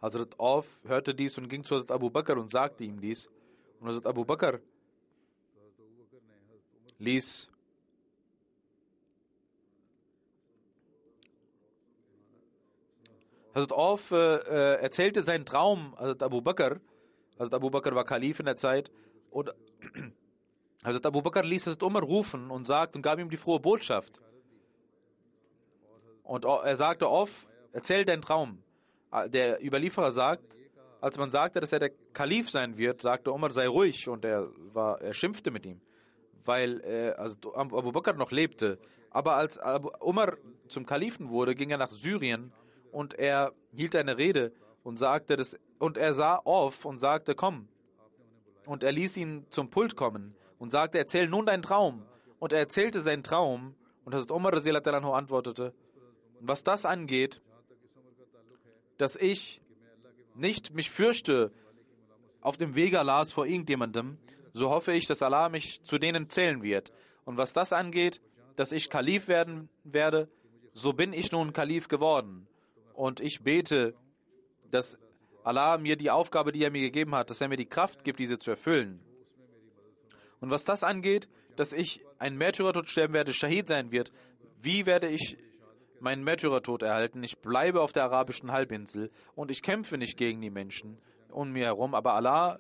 [0.01, 3.29] Hazrat Auf hörte dies und ging zu Hazrat Abu Bakr und sagte ihm dies.
[3.81, 4.61] Und Hazrat Abu Bakr
[6.99, 7.49] ließ
[13.55, 16.81] Hazrat Auf äh, äh, erzählte seinen Traum Hazrat Abu Bakr.
[17.39, 18.91] Hazrat Abu Bakr war Kalif in der Zeit.
[19.31, 19.53] Und
[20.83, 24.19] Hazrat Abu Bakr ließ Hazrat Umar rufen und sagt und gab ihm die frohe Botschaft.
[26.23, 28.61] Und er sagte Auf, erzähl deinen Traum.
[29.27, 30.43] Der Überlieferer sagt,
[30.99, 34.09] als man sagte, dass er der Kalif sein wird, sagte Umar, sei ruhig.
[34.09, 35.79] Und er, war, er schimpfte mit ihm,
[36.43, 38.79] weil äh, also Abu Bakr noch lebte.
[39.11, 40.35] Aber als Abu Umar
[40.67, 42.51] zum Kalifen wurde, ging er nach Syrien
[42.95, 47.67] und er hielt eine Rede und sagte das, und er sah auf und sagte, komm.
[48.65, 52.05] Und er ließ ihn zum Pult kommen und sagte, erzähl nun deinen Traum.
[52.39, 53.75] Und er erzählte seinen Traum
[54.05, 54.53] und Hazrat Umar
[55.13, 55.73] antwortete,
[56.39, 57.41] was das angeht,
[58.97, 59.61] dass ich
[60.33, 61.51] nicht mich fürchte
[62.39, 64.17] auf dem Wege Allahs vor irgendjemandem,
[64.53, 66.93] so hoffe ich, dass Allah mich zu denen zählen wird.
[67.25, 68.21] Und was das angeht,
[68.55, 70.29] dass ich Kalif werden werde,
[70.73, 72.47] so bin ich nun Kalif geworden.
[72.95, 73.93] Und ich bete,
[74.71, 74.97] dass
[75.43, 78.19] Allah mir die Aufgabe, die er mir gegeben hat, dass er mir die Kraft gibt,
[78.19, 78.99] diese zu erfüllen.
[80.39, 84.11] Und was das angeht, dass ich ein Märtyrertod sterben werde, Shahid sein wird,
[84.61, 85.37] wie werde ich
[85.99, 87.23] meinen Märtyrertod erhalten?
[87.23, 90.97] Ich bleibe auf der arabischen Halbinsel und ich kämpfe nicht gegen die Menschen
[91.29, 92.59] um mir herum, aber Allah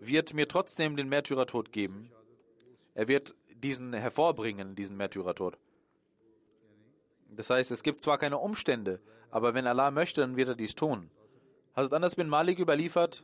[0.00, 2.10] wird mir trotzdem den Märtyrertod geben.
[2.94, 5.58] Er wird diesen hervorbringen, diesen Märtyrertod.
[7.30, 9.00] Das heißt, es gibt zwar keine Umstände,
[9.36, 11.10] aber wenn Allah möchte, dann wird er dies tun.
[11.74, 13.22] Hazrat Anas bin Malik überliefert,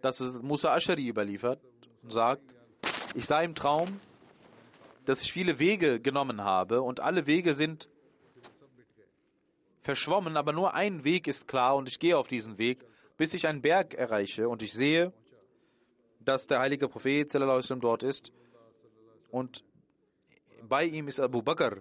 [0.00, 1.60] dass es Musa Ashari überliefert
[2.02, 2.42] und sagt,
[3.14, 4.00] ich sah im Traum,
[5.04, 7.88] dass ich viele Wege genommen habe und alle Wege sind
[9.82, 12.84] verschwommen, aber nur ein Weg ist klar und ich gehe auf diesen Weg,
[13.16, 15.12] bis ich einen Berg erreiche und ich sehe,
[16.18, 18.32] dass der heilige Prophet dort ist
[19.30, 19.62] und
[20.68, 21.76] bei ihm ist Abu Bakr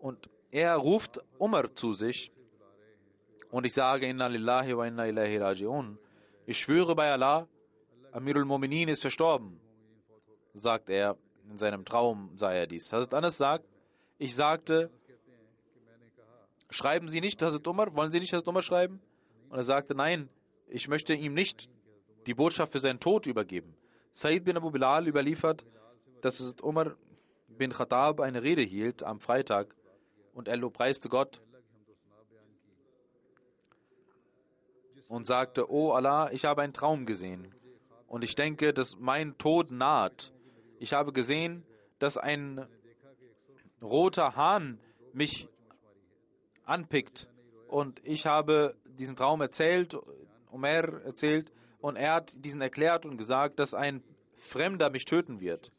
[0.00, 2.32] und er ruft Umar zu sich
[3.50, 5.96] und ich sage Inna lillahi wa inna ilahi raji'un.
[6.46, 7.46] Ich schwöre bei Allah,
[8.12, 9.60] Amirul Mu'minin ist verstorben,
[10.54, 11.16] sagt er.
[11.50, 12.92] In seinem Traum sah er dies.
[12.92, 13.66] Hazrat Anas sagt,
[14.18, 14.88] ich sagte,
[16.70, 19.00] schreiben Sie nicht Hazrat Umar, wollen Sie nicht Hazrat Umar schreiben?
[19.48, 20.28] Und er sagte, nein,
[20.68, 21.68] ich möchte ihm nicht
[22.26, 23.74] die Botschaft für seinen Tod übergeben.
[24.12, 25.66] Said bin Abu Bilal überliefert,
[26.20, 26.94] dass Hazrat Umar
[27.48, 29.74] bin Khattab eine Rede hielt am Freitag
[30.32, 31.42] und er lobpreiste Gott
[35.10, 37.52] und sagte, O Allah, ich habe einen Traum gesehen
[38.06, 40.32] und ich denke, dass mein Tod naht.
[40.78, 41.64] Ich habe gesehen,
[41.98, 42.64] dass ein
[43.82, 44.78] roter Hahn
[45.12, 45.48] mich
[46.64, 47.28] anpickt
[47.66, 49.98] und ich habe diesen Traum erzählt,
[50.52, 54.04] Omer erzählt und er hat diesen erklärt und gesagt, dass ein
[54.36, 55.72] Fremder mich töten wird.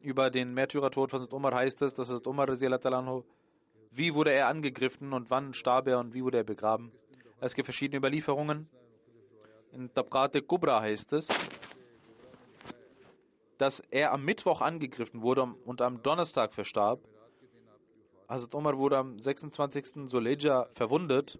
[0.00, 2.48] Über den Märtyrertod von Umar heißt es, dass Umar
[3.90, 6.92] wie wurde er angegriffen und wann starb er und wie wurde er begraben.
[7.40, 8.68] Es gibt verschiedene Überlieferungen.
[9.72, 11.28] In Tabqat Kubra heißt es,
[13.58, 17.00] dass er am Mittwoch angegriffen wurde und am Donnerstag verstarb.
[18.28, 20.08] Hazrat Umar wurde am 26.
[20.10, 21.38] Soleja verwundet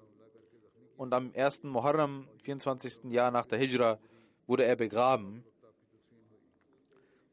[0.97, 1.65] und am 1.
[1.65, 3.05] Muharram, 24.
[3.05, 3.99] Jahr nach der Hijra,
[4.47, 5.45] wurde er begraben.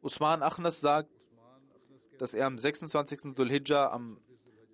[0.02, 1.10] Usman Achnas sagt,
[2.20, 3.34] dass er am 26.
[3.34, 4.20] Dhul-Hijjah am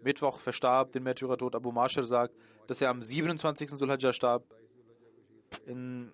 [0.04, 1.56] Mittwoch verstarb, den Märtyrertod.
[1.56, 2.36] Abu Mashir sagt,
[2.68, 3.70] dass er am 27.
[3.72, 4.44] Dhul-Hijjah starb.
[5.66, 6.12] In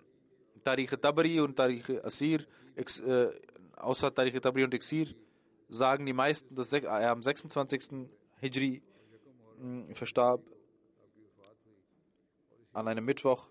[0.64, 3.28] Tariq Tabri und Tariq Asir, äh,
[3.76, 5.14] außer Tariq Tabri und Exir,
[5.68, 8.08] sagen die meisten, dass er am 26.
[8.40, 8.82] Hijri
[9.58, 10.42] mh, verstarb.
[12.72, 13.48] An einem Mittwoch.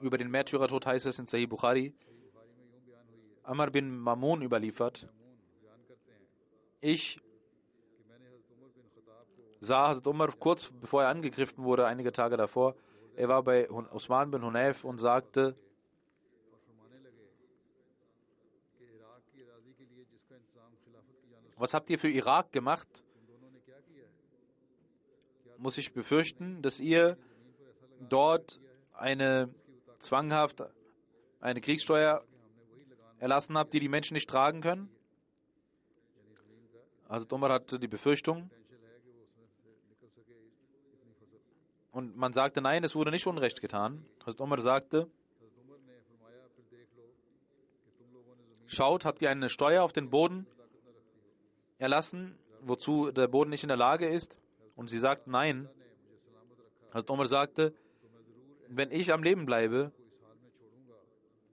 [0.00, 1.94] Über den Märtyrertod heißt es in Sahih Bukhari.
[3.42, 5.08] Amr bin Mamun überliefert.
[6.80, 7.18] Ich
[9.66, 12.74] sah Hazrat Umar kurz bevor er angegriffen wurde, einige Tage davor.
[13.16, 15.56] Er war bei Osman bin Hunayf und sagte,
[21.56, 22.88] was habt ihr für Irak gemacht?
[25.58, 27.16] Muss ich befürchten, dass ihr
[28.00, 28.60] dort
[28.92, 29.48] eine
[29.98, 30.62] zwanghaft
[31.40, 32.22] eine Kriegssteuer
[33.18, 34.90] erlassen habt, die die Menschen nicht tragen können?
[37.08, 38.50] Also Umar hatte die Befürchtung.
[41.96, 44.04] Und man sagte, nein, es wurde nicht Unrecht getan.
[44.26, 45.08] Also Umar sagte,
[48.66, 50.46] schaut, habt ihr eine Steuer auf den Boden
[51.78, 54.36] erlassen, wozu der Boden nicht in der Lage ist?
[54.74, 55.70] Und sie sagt, nein.
[56.92, 57.72] Also Umar sagte,
[58.68, 59.90] wenn ich am Leben bleibe,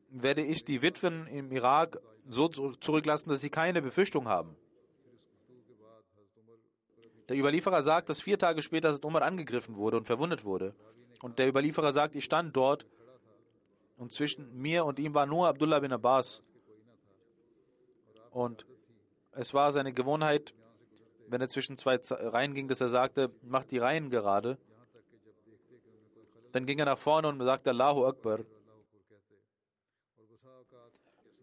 [0.09, 4.57] werde ich die Witwen im Irak so zurücklassen, dass sie keine Befürchtung haben.
[7.29, 10.75] Der Überlieferer sagt, dass vier Tage später Umar angegriffen wurde und verwundet wurde.
[11.21, 12.85] Und der Überlieferer sagt, ich stand dort
[13.97, 16.43] und zwischen mir und ihm war nur Abdullah bin Abbas.
[18.31, 18.65] Und
[19.31, 20.53] es war seine Gewohnheit,
[21.27, 24.57] wenn er zwischen zwei Reihen ging, dass er sagte, macht die Reihen gerade.
[26.51, 28.39] Dann ging er nach vorne und sagte Allahu Akbar.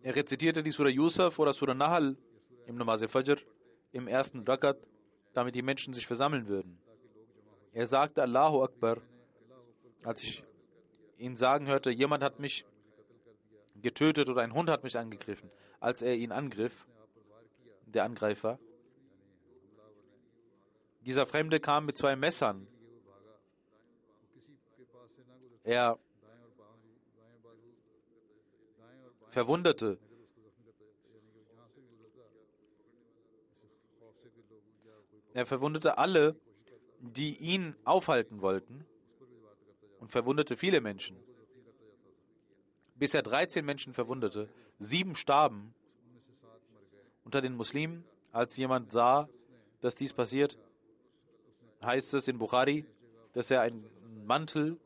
[0.02, 2.16] Er rezitierte die Surah Yusuf oder Surah Nahal
[2.66, 3.38] im Namaz Fajr
[3.92, 4.78] im ersten Rakat
[5.32, 6.78] damit die Menschen sich versammeln würden.
[7.72, 8.98] Er sagte Allahu Akbar,
[10.04, 10.44] als ich
[11.18, 12.64] ihn sagen hörte, jemand hat mich
[13.76, 15.50] getötet oder ein Hund hat mich angegriffen.
[15.78, 16.86] Als er ihn angriff,
[17.86, 18.58] der Angreifer,
[21.02, 22.66] Dieser Fremde kam mit zwei Messern.
[25.64, 25.98] Er
[29.30, 29.98] verwundete
[35.32, 36.36] Er verwundete alle,
[37.00, 38.84] die ihn aufhalten wollten
[40.00, 41.16] und verwundete viele Menschen.
[42.94, 45.74] Bis er 13 Menschen verwundete, sieben starben
[47.24, 49.28] unter den Muslimen, als jemand sah,
[49.80, 50.58] dass dies passiert,
[51.82, 52.84] heißt es in Bukhari,
[53.32, 53.88] dass er einen
[54.26, 54.78] Mantel,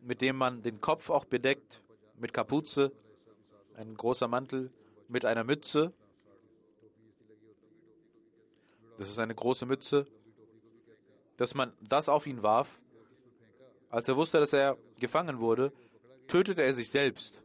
[0.00, 1.82] mit dem man den Kopf auch bedeckt,
[2.18, 2.92] mit Kapuze,
[3.76, 4.72] ein großer Mantel,
[5.08, 5.92] mit einer Mütze,
[8.98, 10.06] das ist eine große Mütze,
[11.36, 12.80] dass man das auf ihn warf.
[13.90, 15.72] Als er wusste, dass er gefangen wurde,
[16.26, 17.42] tötete er sich selbst.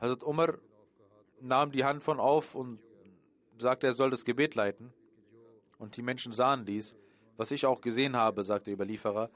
[0.00, 0.58] Hazrat Umar
[1.40, 2.80] nahm die Hand von auf und
[3.58, 4.92] sagte, er soll das Gebet leiten.
[5.78, 6.94] Und die Menschen sahen dies,
[7.36, 9.30] was ich auch gesehen habe, sagte der Überlieferer.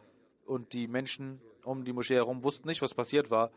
[0.45, 3.51] Und die Menschen um die Moschee herum wussten nicht, was passiert war.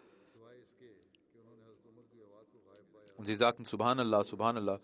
[3.18, 4.80] Und sie sagten Subhanallah, Subhanallah.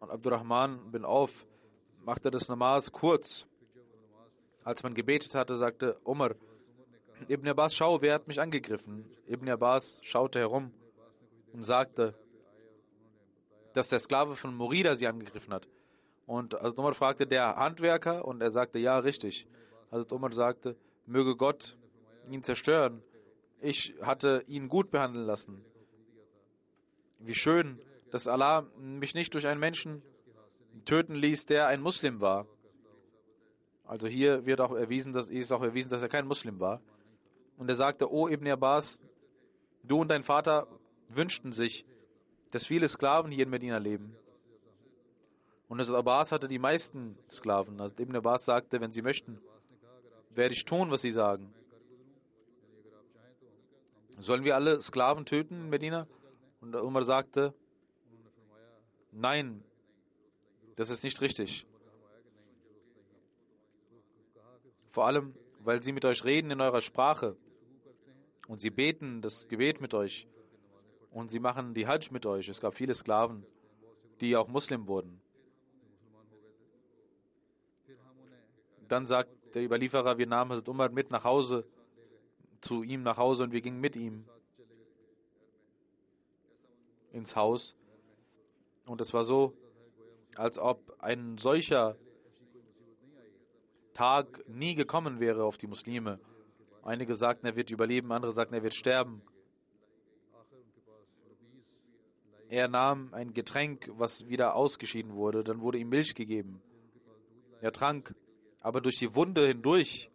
[0.00, 1.46] Und Abdurrahman bin Auf
[2.04, 3.46] machte das Namas kurz.
[4.64, 6.34] Als man gebetet hatte, sagte Umar,
[7.28, 9.04] Ibn Abbas, schau, wer hat mich angegriffen?
[9.26, 10.72] Ibn Abbas schaute herum
[11.52, 12.14] und sagte,
[13.74, 15.68] dass der Sklave von Murida sie angegriffen hat.
[16.26, 19.46] Und also Umar fragte der Handwerker und er sagte, ja, richtig.
[19.90, 20.76] Also Umar sagte,
[21.06, 21.76] möge Gott
[22.30, 23.02] ihn zerstören.
[23.60, 25.64] Ich hatte ihn gut behandeln lassen.
[27.18, 27.80] Wie schön,
[28.10, 30.02] dass Allah mich nicht durch einen Menschen
[30.84, 32.46] töten ließ, der ein Muslim war.
[33.84, 36.80] Also hier wird auch erwiesen, dass ist auch erwiesen, dass er kein Muslim war.
[37.56, 39.00] Und er sagte, O Ibn Abbas,
[39.82, 40.68] du und dein Vater
[41.08, 41.84] wünschten sich,
[42.50, 44.14] dass viele Sklaven hier in Medina leben.
[45.68, 47.80] Und das Abbas hatte die meisten Sklaven.
[47.80, 49.40] Also Ibn Abbas sagte, wenn sie möchten,
[50.30, 51.52] werde ich tun, was sie sagen.
[54.18, 56.06] Sollen wir alle Sklaven töten in Medina?
[56.60, 57.54] Und Umar sagte,
[59.20, 59.64] Nein,
[60.76, 61.66] das ist nicht richtig.
[64.86, 67.36] Vor allem, weil sie mit euch reden in eurer Sprache
[68.46, 70.28] und sie beten das Gebet mit euch
[71.10, 72.48] und sie machen die Hajj mit euch.
[72.48, 73.44] Es gab viele Sklaven,
[74.20, 75.20] die auch Muslim wurden.
[78.86, 81.66] Dann sagt der Überlieferer, wir nahmen Hazrat Umar mit nach Hause,
[82.60, 84.28] zu ihm nach Hause und wir gingen mit ihm
[87.10, 87.74] ins Haus.
[88.88, 89.54] Und es war so,
[90.36, 91.96] als ob ein solcher
[93.92, 96.20] Tag nie gekommen wäre auf die Muslime.
[96.82, 99.22] Einige sagten, er wird überleben, andere sagten, er wird sterben.
[102.48, 106.62] Er nahm ein Getränk, was wieder ausgeschieden wurde, dann wurde ihm Milch gegeben.
[107.60, 108.14] Er trank,
[108.60, 110.10] aber durch die Wunde hindurch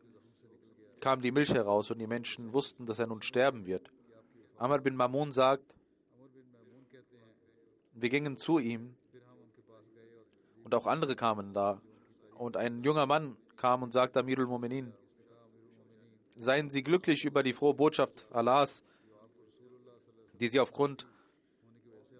[1.00, 3.92] kam die Milch heraus und die Menschen wussten, dass er nun sterben wird.
[4.58, 5.76] Amr bin Mamun sagt,
[7.94, 8.96] wir gingen zu ihm
[10.64, 11.82] und auch andere kamen da.
[12.36, 14.92] Und ein junger Mann kam und sagte Amirul Mu'minin,
[16.36, 18.84] seien Sie glücklich über die frohe Botschaft Allahs,
[20.40, 21.08] die Sie aufgrund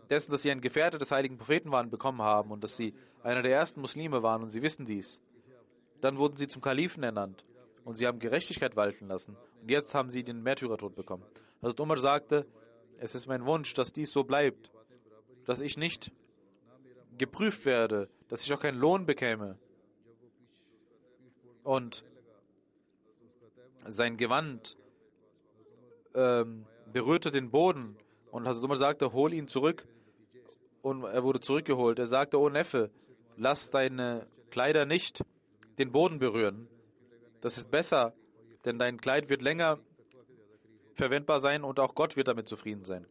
[0.10, 2.94] dessen, dass Sie ein Gefährte des heiligen Propheten waren, bekommen haben und dass Sie
[3.24, 5.20] einer der ersten Muslime waren und Sie wissen dies.
[6.02, 7.44] Dann wurden Sie zum Kalifen ernannt
[7.86, 11.24] und Sie haben Gerechtigkeit walten lassen und jetzt haben Sie den Märtyrertod bekommen.
[11.62, 12.46] Also Umar sagte,
[13.00, 14.72] es ist mein Wunsch, dass dies so bleibt
[15.46, 16.12] dass ich nicht
[17.18, 19.58] geprüft werde, dass ich auch keinen Lohn bekäme.
[21.64, 22.04] Und
[23.86, 24.78] sein Gewand
[26.14, 27.98] ähm, berührte den Boden
[28.32, 29.88] und Hazrat Umar sagte, hol ihn zurück.
[30.82, 32.00] Und er wurde zurückgeholt.
[32.00, 32.90] Er sagte, oh Neffe,
[33.38, 35.24] lass deine Kleider nicht
[35.78, 36.68] den Boden berühren.
[37.42, 38.14] Das ist besser,
[38.66, 39.80] denn dein Kleid wird länger
[40.94, 43.06] verwendbar sein und auch Gott wird damit zufrieden sein.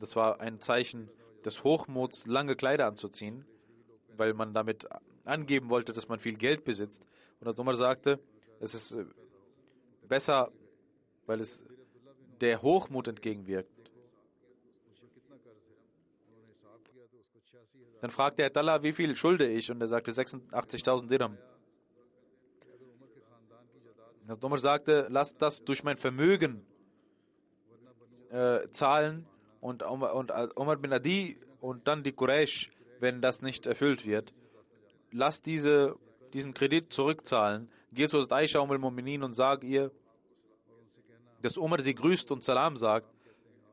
[0.00, 1.10] Das war ein Zeichen
[1.44, 3.44] des Hochmuts, lange Kleider anzuziehen,
[4.16, 4.88] weil man damit
[5.24, 7.04] angeben wollte, dass man viel Geld besitzt.
[7.38, 8.18] Und das Umar sagte,
[8.60, 9.04] es ist äh,
[10.08, 10.50] besser,
[11.26, 11.62] weil es
[12.40, 13.70] der Hochmut entgegenwirkt.
[18.00, 19.70] Dann fragte er Tallah, wie viel schulde ich?
[19.70, 21.36] Und er sagte 86.000 Dirham.
[24.26, 26.64] Das Umar sagte, lass das durch mein Vermögen
[28.30, 29.26] äh, zahlen
[29.60, 34.32] und, und Umar bin Adi und dann die Quraysh, wenn das nicht erfüllt wird.
[35.12, 35.96] Lass diese,
[36.32, 37.68] diesen Kredit zurückzahlen.
[37.92, 39.90] Geh zu Aisha Umar Mu'minin und sag ihr,
[41.42, 43.08] dass Umar sie grüßt und Salam sagt.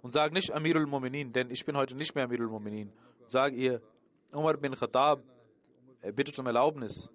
[0.02, 2.90] Und sag nicht Amirul Mu'minin, denn ich bin heute nicht mehr Amirul Mu'minin.
[3.28, 3.82] Sag ihr,
[4.32, 5.22] Umar bin Khattab
[6.02, 7.10] er bittet um Erlaubnis,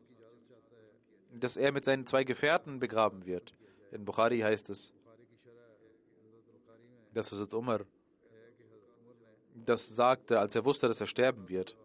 [1.32, 3.54] dass er mit seinen zwei Gefährten begraben wird.
[3.90, 4.92] In Bukhari heißt es,
[7.14, 7.80] dass Hazrat Umar
[9.54, 11.76] das sagte, als er wusste, dass er sterben wird.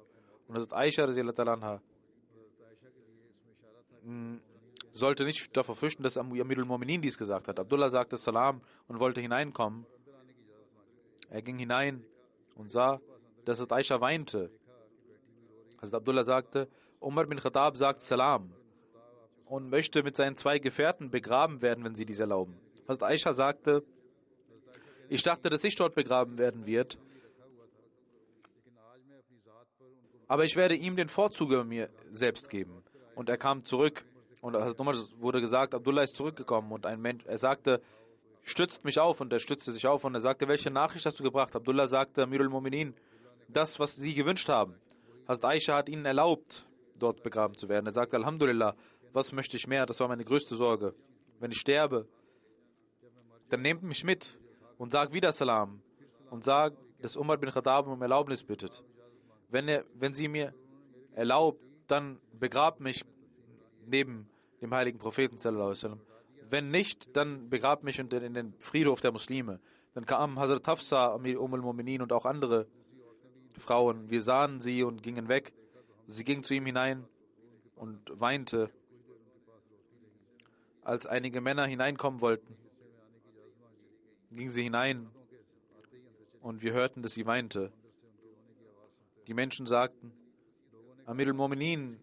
[0.47, 1.81] Und Hazrat Aisha anha,
[4.03, 4.37] mm,
[4.91, 7.59] sollte nicht davor fürchten, dass Amirul Mu'minin dies gesagt hat.
[7.59, 9.85] Abdullah sagte Salam und wollte hineinkommen.
[11.29, 12.05] Er ging hinein
[12.55, 12.99] und sah,
[13.45, 14.49] dass Hazrat Aisha weinte.
[15.81, 16.67] Hazrat Abdullah sagte,
[16.99, 18.51] Umar bin Khattab sagt Salam
[19.45, 22.57] und möchte mit seinen zwei Gefährten begraben werden, wenn sie dies erlauben.
[22.87, 23.83] Hazrat Aisha sagte,
[25.09, 26.97] ich dachte, dass ich dort begraben werden wird,
[30.27, 32.83] aber ich werde ihm den Vorzug über mir selbst geben.
[33.15, 34.05] Und er kam zurück
[34.41, 34.79] und Hazrat
[35.19, 37.81] wurde gesagt, Abdullah ist zurückgekommen und ein Mensch, er sagte,
[38.43, 41.23] stützt mich auf und er stützte sich auf und er sagte, welche Nachricht hast du
[41.23, 41.55] gebracht?
[41.55, 42.93] Abdullah sagte, Amirul Mu'minin,
[43.47, 44.75] das, was sie gewünscht haben.
[45.27, 46.67] Hazrat Aisha hat ihnen erlaubt,
[46.99, 47.85] dort begraben zu werden.
[47.85, 48.75] Er sagte, Alhamdulillah,
[49.13, 49.85] was möchte ich mehr?
[49.85, 50.93] Das war meine größte Sorge.
[51.39, 52.07] Wenn ich sterbe,
[53.49, 54.39] dann nehmt mich mit
[54.77, 55.81] und sagt wieder Salam
[56.29, 58.83] und sagt, dass Umar bin Khattab um Erlaubnis bittet.
[59.49, 60.53] Wenn, er, wenn sie mir
[61.13, 63.03] erlaubt, dann begrabt mich
[63.85, 64.29] neben
[64.61, 65.37] dem heiligen Propheten.
[66.49, 69.59] Wenn nicht, dann begrabt mich in den Friedhof der Muslime.
[69.93, 72.67] Dann kam Hazrat Amir Umm al-Mu'minin und auch andere
[73.57, 74.09] Frauen.
[74.09, 75.53] Wir sahen sie und gingen weg.
[76.07, 77.05] Sie ging zu ihm hinein
[77.75, 78.69] und weinte,
[80.83, 82.55] als einige Männer hineinkommen wollten.
[84.31, 85.09] Ging sie hinein
[86.41, 87.73] und wir hörten, dass sie weinte.
[89.27, 90.11] Die Menschen sagten,
[91.05, 91.97] Amir al-Mu'minin,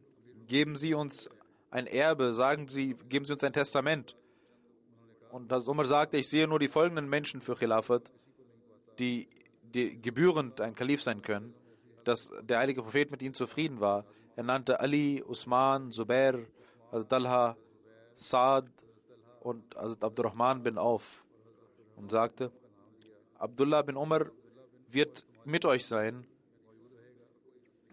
[0.46, 1.28] geben Sie uns
[1.70, 4.16] ein Erbe, sagen Sie, geben Sie uns ein Testament.
[5.30, 8.12] Und das Umar sagte, ich sehe nur die folgenden Menschen für Khilafat,
[8.98, 9.28] die,
[9.62, 11.54] die gebührend ein Kalif sein können
[12.04, 14.04] dass der heilige Prophet mit ihnen zufrieden war.
[14.36, 16.46] Er nannte Ali, Usman, Zubair,
[16.90, 17.56] also Talha,
[18.14, 18.66] Saad
[19.40, 21.24] und also Abdurrahman bin Auf
[21.96, 22.52] und sagte,
[23.38, 24.26] Abdullah bin Umar
[24.88, 26.26] wird mit euch sein,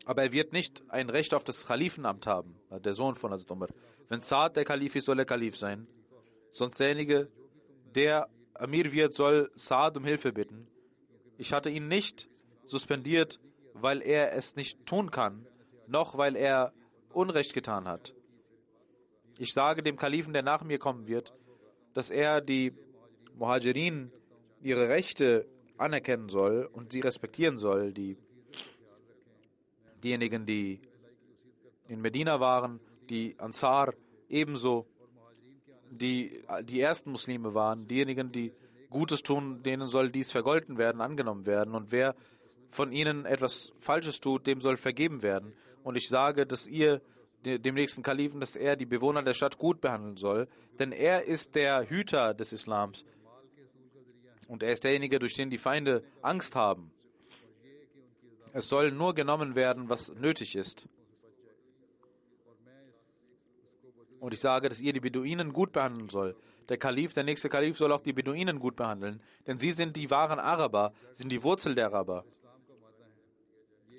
[0.05, 3.51] aber er wird nicht ein Recht auf das Khalifenamt haben, also der Sohn von Hazrat
[3.51, 3.69] Umar.
[4.09, 5.87] Wenn Saad der Kalif ist, soll er Kalif sein.
[6.51, 7.29] Sonst derjenige,
[7.95, 10.67] der Amir wird, soll Saad um Hilfe bitten.
[11.37, 12.29] Ich hatte ihn nicht
[12.65, 13.39] suspendiert,
[13.73, 15.47] weil er es nicht tun kann,
[15.87, 16.73] noch weil er
[17.13, 18.13] Unrecht getan hat.
[19.37, 21.33] Ich sage dem Kalifen, der nach mir kommen wird,
[21.93, 22.73] dass er die
[23.35, 24.11] Muhajirin
[24.61, 25.47] ihre Rechte
[25.77, 28.17] anerkennen soll und sie respektieren soll, die
[30.03, 30.79] diejenigen, die
[31.87, 32.79] in Medina waren,
[33.09, 33.93] die Ansar
[34.29, 34.87] ebenso,
[35.89, 38.53] die die ersten Muslime waren, diejenigen, die
[38.89, 41.75] Gutes tun, denen soll dies vergolten werden, angenommen werden.
[41.75, 42.15] Und wer
[42.69, 45.53] von ihnen etwas Falsches tut, dem soll vergeben werden.
[45.83, 47.01] Und ich sage, dass ihr
[47.43, 50.47] dem nächsten Kalifen, dass er die Bewohner der Stadt gut behandeln soll,
[50.77, 53.03] denn er ist der Hüter des Islams.
[54.47, 56.91] Und er ist derjenige, durch den die Feinde Angst haben.
[58.53, 60.87] Es soll nur genommen werden, was nötig ist.
[64.19, 66.35] Und ich sage, dass ihr die Beduinen gut behandeln soll.
[66.69, 70.11] Der Kalif, der nächste Kalif, soll auch die Beduinen gut behandeln, denn sie sind die
[70.11, 72.23] wahren Araber, sind die Wurzel der Araber.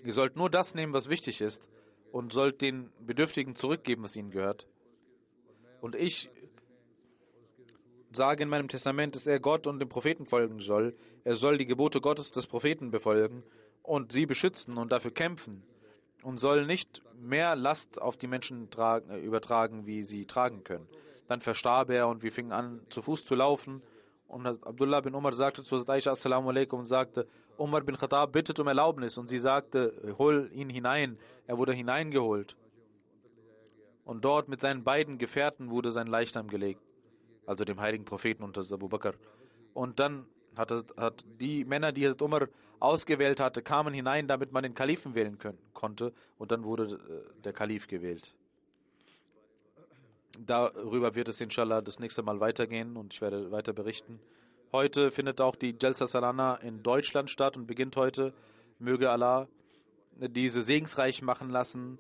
[0.05, 1.69] Ihr sollt nur das nehmen, was wichtig ist
[2.13, 4.69] und sollt den Bedürftigen zurückgeben, was ihnen gehört.
[5.81, 6.31] Und ich
[8.13, 10.95] sage in meinem Testament, dass er Gott und dem Propheten folgen soll.
[11.25, 13.43] Er soll die Gebote Gottes des Propheten befolgen
[13.83, 15.63] und sie beschützen und dafür kämpfen
[16.23, 20.87] und soll nicht mehr Last auf die Menschen tragen, äh, übertragen, wie sie tragen können.
[21.29, 23.83] Dann verstarb er und wir fingen an, zu Fuß zu laufen.
[24.29, 27.27] Und Abdullah bin Umar sagte zu Aisha Assalamu alaikum und sagte,
[27.57, 31.19] Umar bin Khattab bittet um Erlaubnis und sie sagte, hol ihn hinein.
[31.47, 32.57] Er wurde hineingeholt.
[34.05, 36.83] Und dort mit seinen beiden Gefährten wurde sein Leichnam gelegt,
[37.47, 39.15] also dem heiligen Propheten unter Abu Bakr.
[39.75, 40.27] Und dann
[40.57, 42.49] hat, hat die Männer, die Umar
[42.81, 46.13] ausgewählt hatte, kamen hinein, damit man den Kalifen wählen können, konnte.
[46.39, 48.35] Und dann wurde äh, der Kalif gewählt.
[50.39, 54.19] Darüber wird es inshallah das nächste Mal weitergehen und ich werde weiter berichten.
[54.73, 58.33] Heute findet auch die Jalsa Salana in Deutschland statt und beginnt heute.
[58.79, 59.47] Möge Allah
[60.17, 61.99] diese segensreich machen lassen.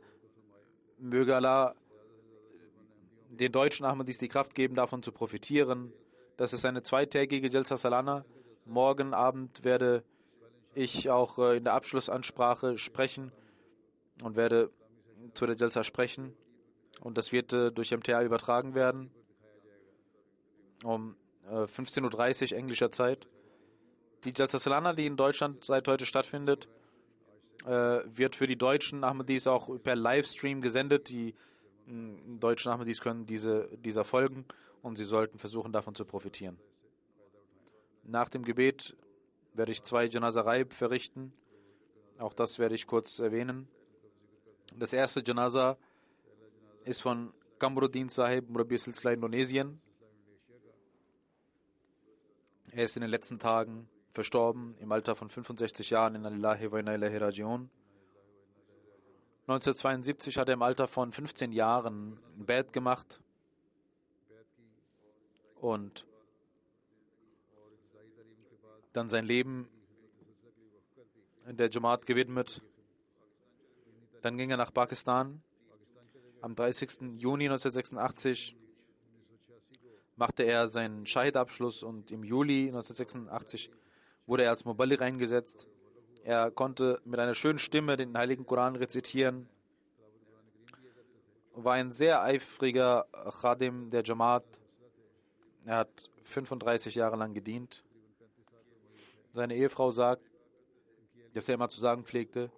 [0.98, 1.74] Möge Allah
[3.28, 5.92] den deutschen Ahmadis die Kraft geben, davon zu profitieren.
[6.36, 8.24] Das ist eine zweitägige Jalsa Salana.
[8.64, 10.04] Morgen Abend werde
[10.74, 13.32] ich auch äh, in der Abschlussansprache sprechen
[14.22, 14.70] und werde
[15.34, 16.34] zu der Jalsa sprechen.
[17.00, 19.10] Und das wird äh, durch MTA übertragen werden.
[20.84, 21.16] Um
[21.48, 23.28] 15.30 Uhr englischer Zeit.
[24.24, 26.68] Die Jalsa Salana, die in Deutschland seit heute stattfindet,
[27.64, 31.08] äh, wird für die deutschen Ahmadis auch per Livestream gesendet.
[31.08, 31.34] Die
[31.86, 34.44] deutschen Ahmadis können diese, dieser folgen
[34.82, 36.58] und sie sollten versuchen, davon zu profitieren.
[38.05, 38.96] Nach dem Gebet
[39.55, 41.32] werde ich zwei Janaza Raib verrichten.
[42.18, 43.68] Auch das werde ich kurz erwähnen.
[44.76, 45.76] Das erste Janaza
[46.84, 49.80] ist von Kamruddin Sahib, Murabi Silsila, Indonesien.
[52.72, 56.78] Er ist in den letzten Tagen verstorben, im Alter von 65 Jahren in Alillahi wa
[56.78, 57.70] Ilahi Rajiun.
[59.42, 63.20] 1972 hat er im Alter von 15 Jahren ein Bad gemacht
[65.61, 66.07] und
[68.93, 69.68] dann sein Leben
[71.47, 72.62] in der Jamaat gewidmet.
[74.20, 75.43] Dann ging er nach Pakistan.
[76.40, 77.18] Am 30.
[77.18, 78.57] Juni 1986
[80.16, 83.70] machte er seinen Shahid-Abschluss und im Juli 1986
[84.26, 85.66] wurde er als Mobali reingesetzt.
[86.24, 89.49] Er konnte mit einer schönen Stimme den Heiligen Koran rezitieren,
[91.55, 93.07] war ein sehr eifriger
[93.40, 94.45] Khadim der Jamaat.
[95.64, 97.84] Er hat 35 Jahre lang gedient.
[99.33, 100.30] Seine Ehefrau sagt,
[101.33, 102.51] dass er immer zu sagen pflegte,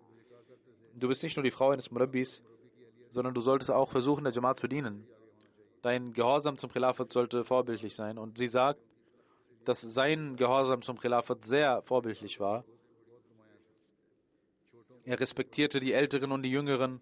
[0.95, 2.43] du bist nicht nur die Frau eines Murabbis,
[3.11, 5.07] sondern du solltest auch versuchen, der Jamaat zu dienen.
[5.83, 8.19] Dein Gehorsam zum Khilafat sollte vorbildlich sein.
[8.19, 8.81] Und sie sagt,
[9.65, 12.65] dass sein Gehorsam zum Khilafat sehr vorbildlich war.
[15.05, 17.01] Er respektierte die Älteren und die Jüngeren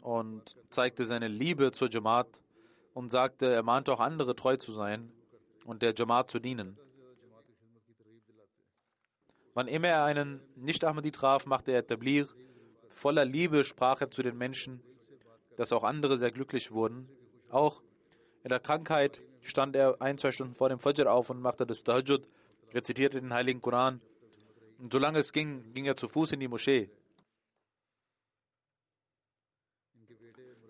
[0.00, 2.40] und zeigte seine Liebe zur Jamaat
[2.94, 5.12] und sagte, er mahnte auch andere treu zu sein
[5.64, 6.78] und der Jamaat zu dienen.
[9.54, 12.28] Wann immer er einen Nicht-Ahmadi traf, machte er Tablir.
[12.88, 14.82] Voller Liebe sprach er zu den Menschen,
[15.56, 17.08] dass auch andere sehr glücklich wurden.
[17.50, 17.82] Auch
[18.44, 21.82] in der Krankheit stand er ein, zwei Stunden vor dem Fajr auf und machte das
[21.84, 22.26] Tahajjud,
[22.72, 24.00] rezitierte den Heiligen Koran.
[24.78, 26.90] Und solange es ging, ging er zu Fuß in die Moschee.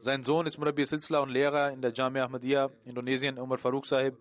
[0.01, 4.19] Sein Sohn ist Murabi Silsla und Lehrer in der Jamia Ahmadiyya, Indonesien, Umar Farooq Sahib.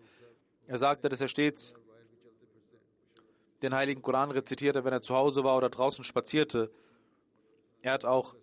[0.68, 1.74] Er sagte, dass er stets
[3.62, 6.70] den Heiligen Koran rezitierte, wenn er zu Hause war oder draußen spazierte.
[7.80, 8.34] Er hat auch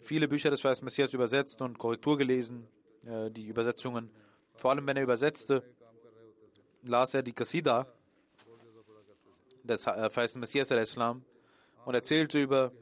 [0.00, 2.66] viele Bücher des Weißen Messias übersetzt und Korrektur gelesen,
[3.06, 4.10] äh, die Übersetzungen.
[4.54, 5.62] Vor allem, wenn er übersetzte,
[6.82, 7.86] las er die Qasida
[9.62, 11.24] des Weißen Messias Islam
[11.84, 12.72] und erzählte über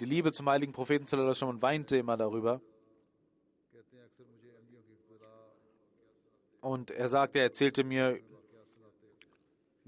[0.00, 1.04] die Liebe zum heiligen Propheten
[1.44, 2.60] und weinte immer darüber.
[6.60, 8.20] Und er sagte, er erzählte mir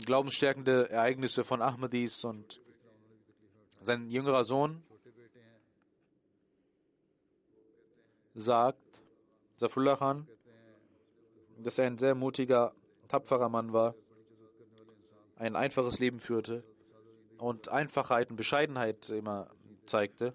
[0.07, 2.61] glaubensstärkende Ereignisse von Ahmadis und
[3.81, 4.83] sein jüngerer Sohn
[8.35, 8.79] sagt,
[9.57, 10.29] Zafrullah Khan,
[11.59, 12.75] dass er ein sehr mutiger,
[13.09, 13.95] tapferer Mann war,
[15.37, 16.65] ein einfaches Leben führte
[17.39, 19.51] und Einfachheit und Bescheidenheit immer
[19.87, 20.35] zeigte.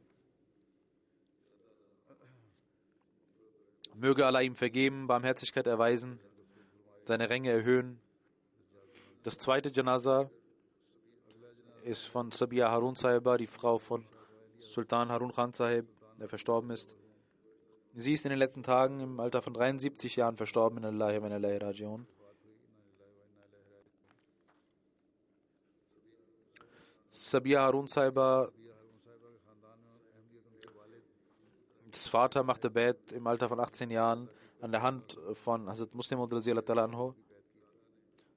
[3.96, 6.20] Möge Allah ihm vergeben, Barmherzigkeit erweisen,
[7.06, 8.02] seine Ränge erhöhen
[9.26, 10.30] das zweite Janaza
[11.82, 14.06] ist von Sabia Harun Sahiba, die Frau von
[14.60, 15.88] Sultan Harun Khan Sahib,
[16.20, 16.96] der verstorben ist.
[17.96, 21.28] Sie ist in den letzten Tagen im Alter von 73 Jahren verstorben in Allah wa
[21.28, 22.06] Rajiun.
[27.10, 28.52] Sabia Harun Sahiba,
[31.90, 34.30] das Vater machte Bett im Alter von 18 Jahren
[34.62, 37.16] an der Hand von Hazrat Muslim und Anho.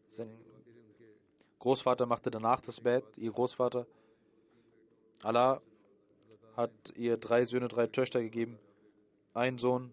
[0.09, 0.48] Sein
[1.59, 3.87] Großvater machte danach das Bett, ihr Großvater.
[5.23, 5.61] Allah
[6.57, 8.59] hat ihr drei Söhne, drei Töchter gegeben.
[9.35, 9.93] Ein Sohn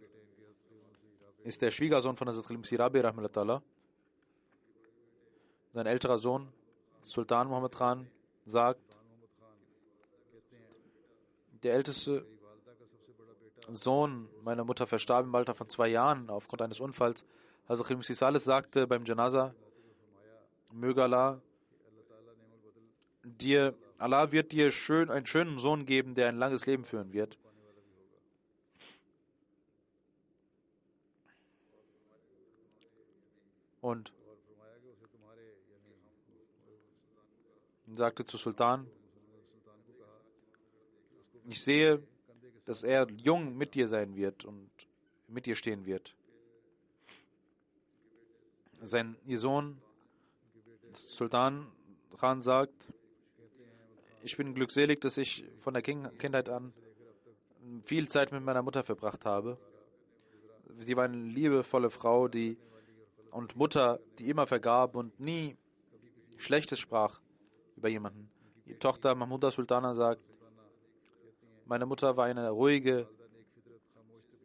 [1.44, 3.62] ist der Schwiegersohn von Hazrat Sirabi Rahmatallah.
[5.74, 6.52] Sein älterer Sohn,
[7.02, 8.08] Sultan Muhammad Khan,
[8.46, 8.82] sagt,
[11.64, 12.26] der älteste
[13.72, 17.26] Sohn meiner Mutter verstarb im Alter von zwei Jahren aufgrund eines Unfalls.
[17.68, 19.56] Hazrat Sisales sagte beim Janaza,
[20.72, 21.42] möge Allah
[23.26, 27.38] dir, Allah wird dir schön, einen schönen Sohn geben, der ein langes Leben führen wird.
[33.82, 34.14] Und
[37.94, 38.88] sagte zu Sultan,
[41.48, 42.02] ich sehe,
[42.66, 44.70] dass er jung mit dir sein wird und
[45.28, 46.16] mit dir stehen wird.
[48.82, 49.82] Sein ihr Sohn
[50.94, 51.72] Sultan
[52.18, 52.88] Khan sagt,
[54.26, 56.74] ich bin glückselig, dass ich von der Kindheit an
[57.84, 59.60] viel Zeit mit meiner Mutter verbracht habe.
[60.80, 62.58] Sie war eine liebevolle Frau, die
[63.32, 65.56] und Mutter, die immer vergab und nie
[66.38, 67.22] Schlechtes sprach
[67.76, 68.32] über jemanden.
[68.66, 70.22] Die Tochter Mahmuda Sultana sagt,
[71.66, 73.08] Meine Mutter war eine ruhige,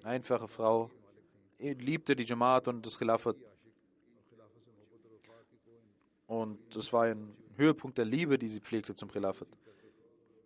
[0.02, 0.90] einfache Frau,
[1.58, 3.36] liebte die Jamaat und das Khilafat.
[6.26, 9.48] Und es war ein Höhepunkt der Liebe, die sie pflegte zum Khilafat.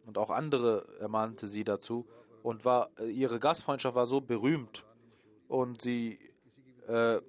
[0.06, 2.06] Und auch andere ermahnte sie dazu.
[2.42, 4.84] Und war, ihre Gastfreundschaft war so berühmt.
[5.48, 6.18] Und sie
[6.86, 7.20] äh,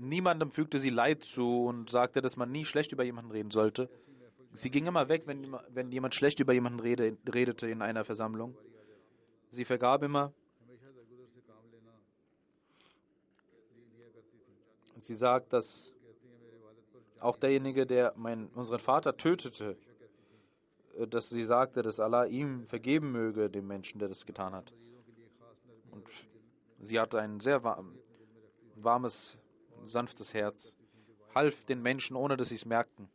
[0.00, 3.88] niemandem fügte sie Leid zu und sagte, dass man nie schlecht über jemanden reden sollte.
[4.52, 8.56] Sie ging immer weg, wenn, wenn jemand schlecht über jemanden rede, redete in einer Versammlung.
[9.50, 10.32] Sie vergab immer.
[14.98, 15.92] Sie sagt, dass
[17.20, 19.76] auch derjenige, der mein, unseren Vater tötete,
[20.98, 24.72] äh, dass sie sagte, dass Allah ihm vergeben möge, dem Menschen, der das getan hat.
[25.90, 26.04] Und
[26.80, 27.62] sie hatte ein sehr
[28.76, 29.38] warmes,
[29.82, 30.76] sanftes Herz,
[31.34, 33.08] half den Menschen, ohne dass sie es merkten.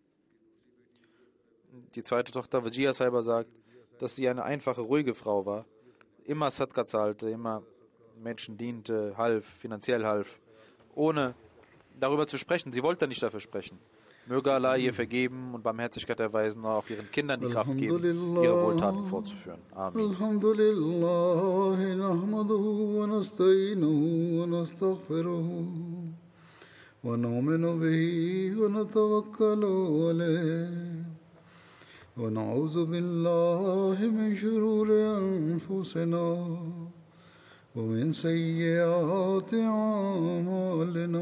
[1.95, 3.49] Die zweite Tochter, Vajia Saiba, sagt,
[3.99, 5.66] dass sie eine einfache, ruhige Frau war,
[6.24, 7.64] immer Sadqa zahlte, immer
[8.18, 10.39] Menschen diente, half, finanziell half,
[10.93, 11.36] ohne
[11.99, 12.72] darüber zu sprechen.
[12.72, 13.80] Sie wollte nicht dafür sprechen.
[14.28, 18.60] Möge Allah ihr vergeben und Barmherzigkeit erweisen und auch ihren Kindern die Kraft geben, ihre
[18.60, 19.60] Wohltaten fortzuführen.
[19.76, 20.10] Amen.
[20.10, 26.10] Alhamdulillah, nahmaduhu wa nasta'inuhu wa nastaghfiruhu
[27.04, 31.06] wa nu'minu bihi wa natawakkalu alayhi
[32.18, 36.18] wa na'udhu billahi min shururi anfusina
[37.76, 41.22] wa min sayyiati a'malina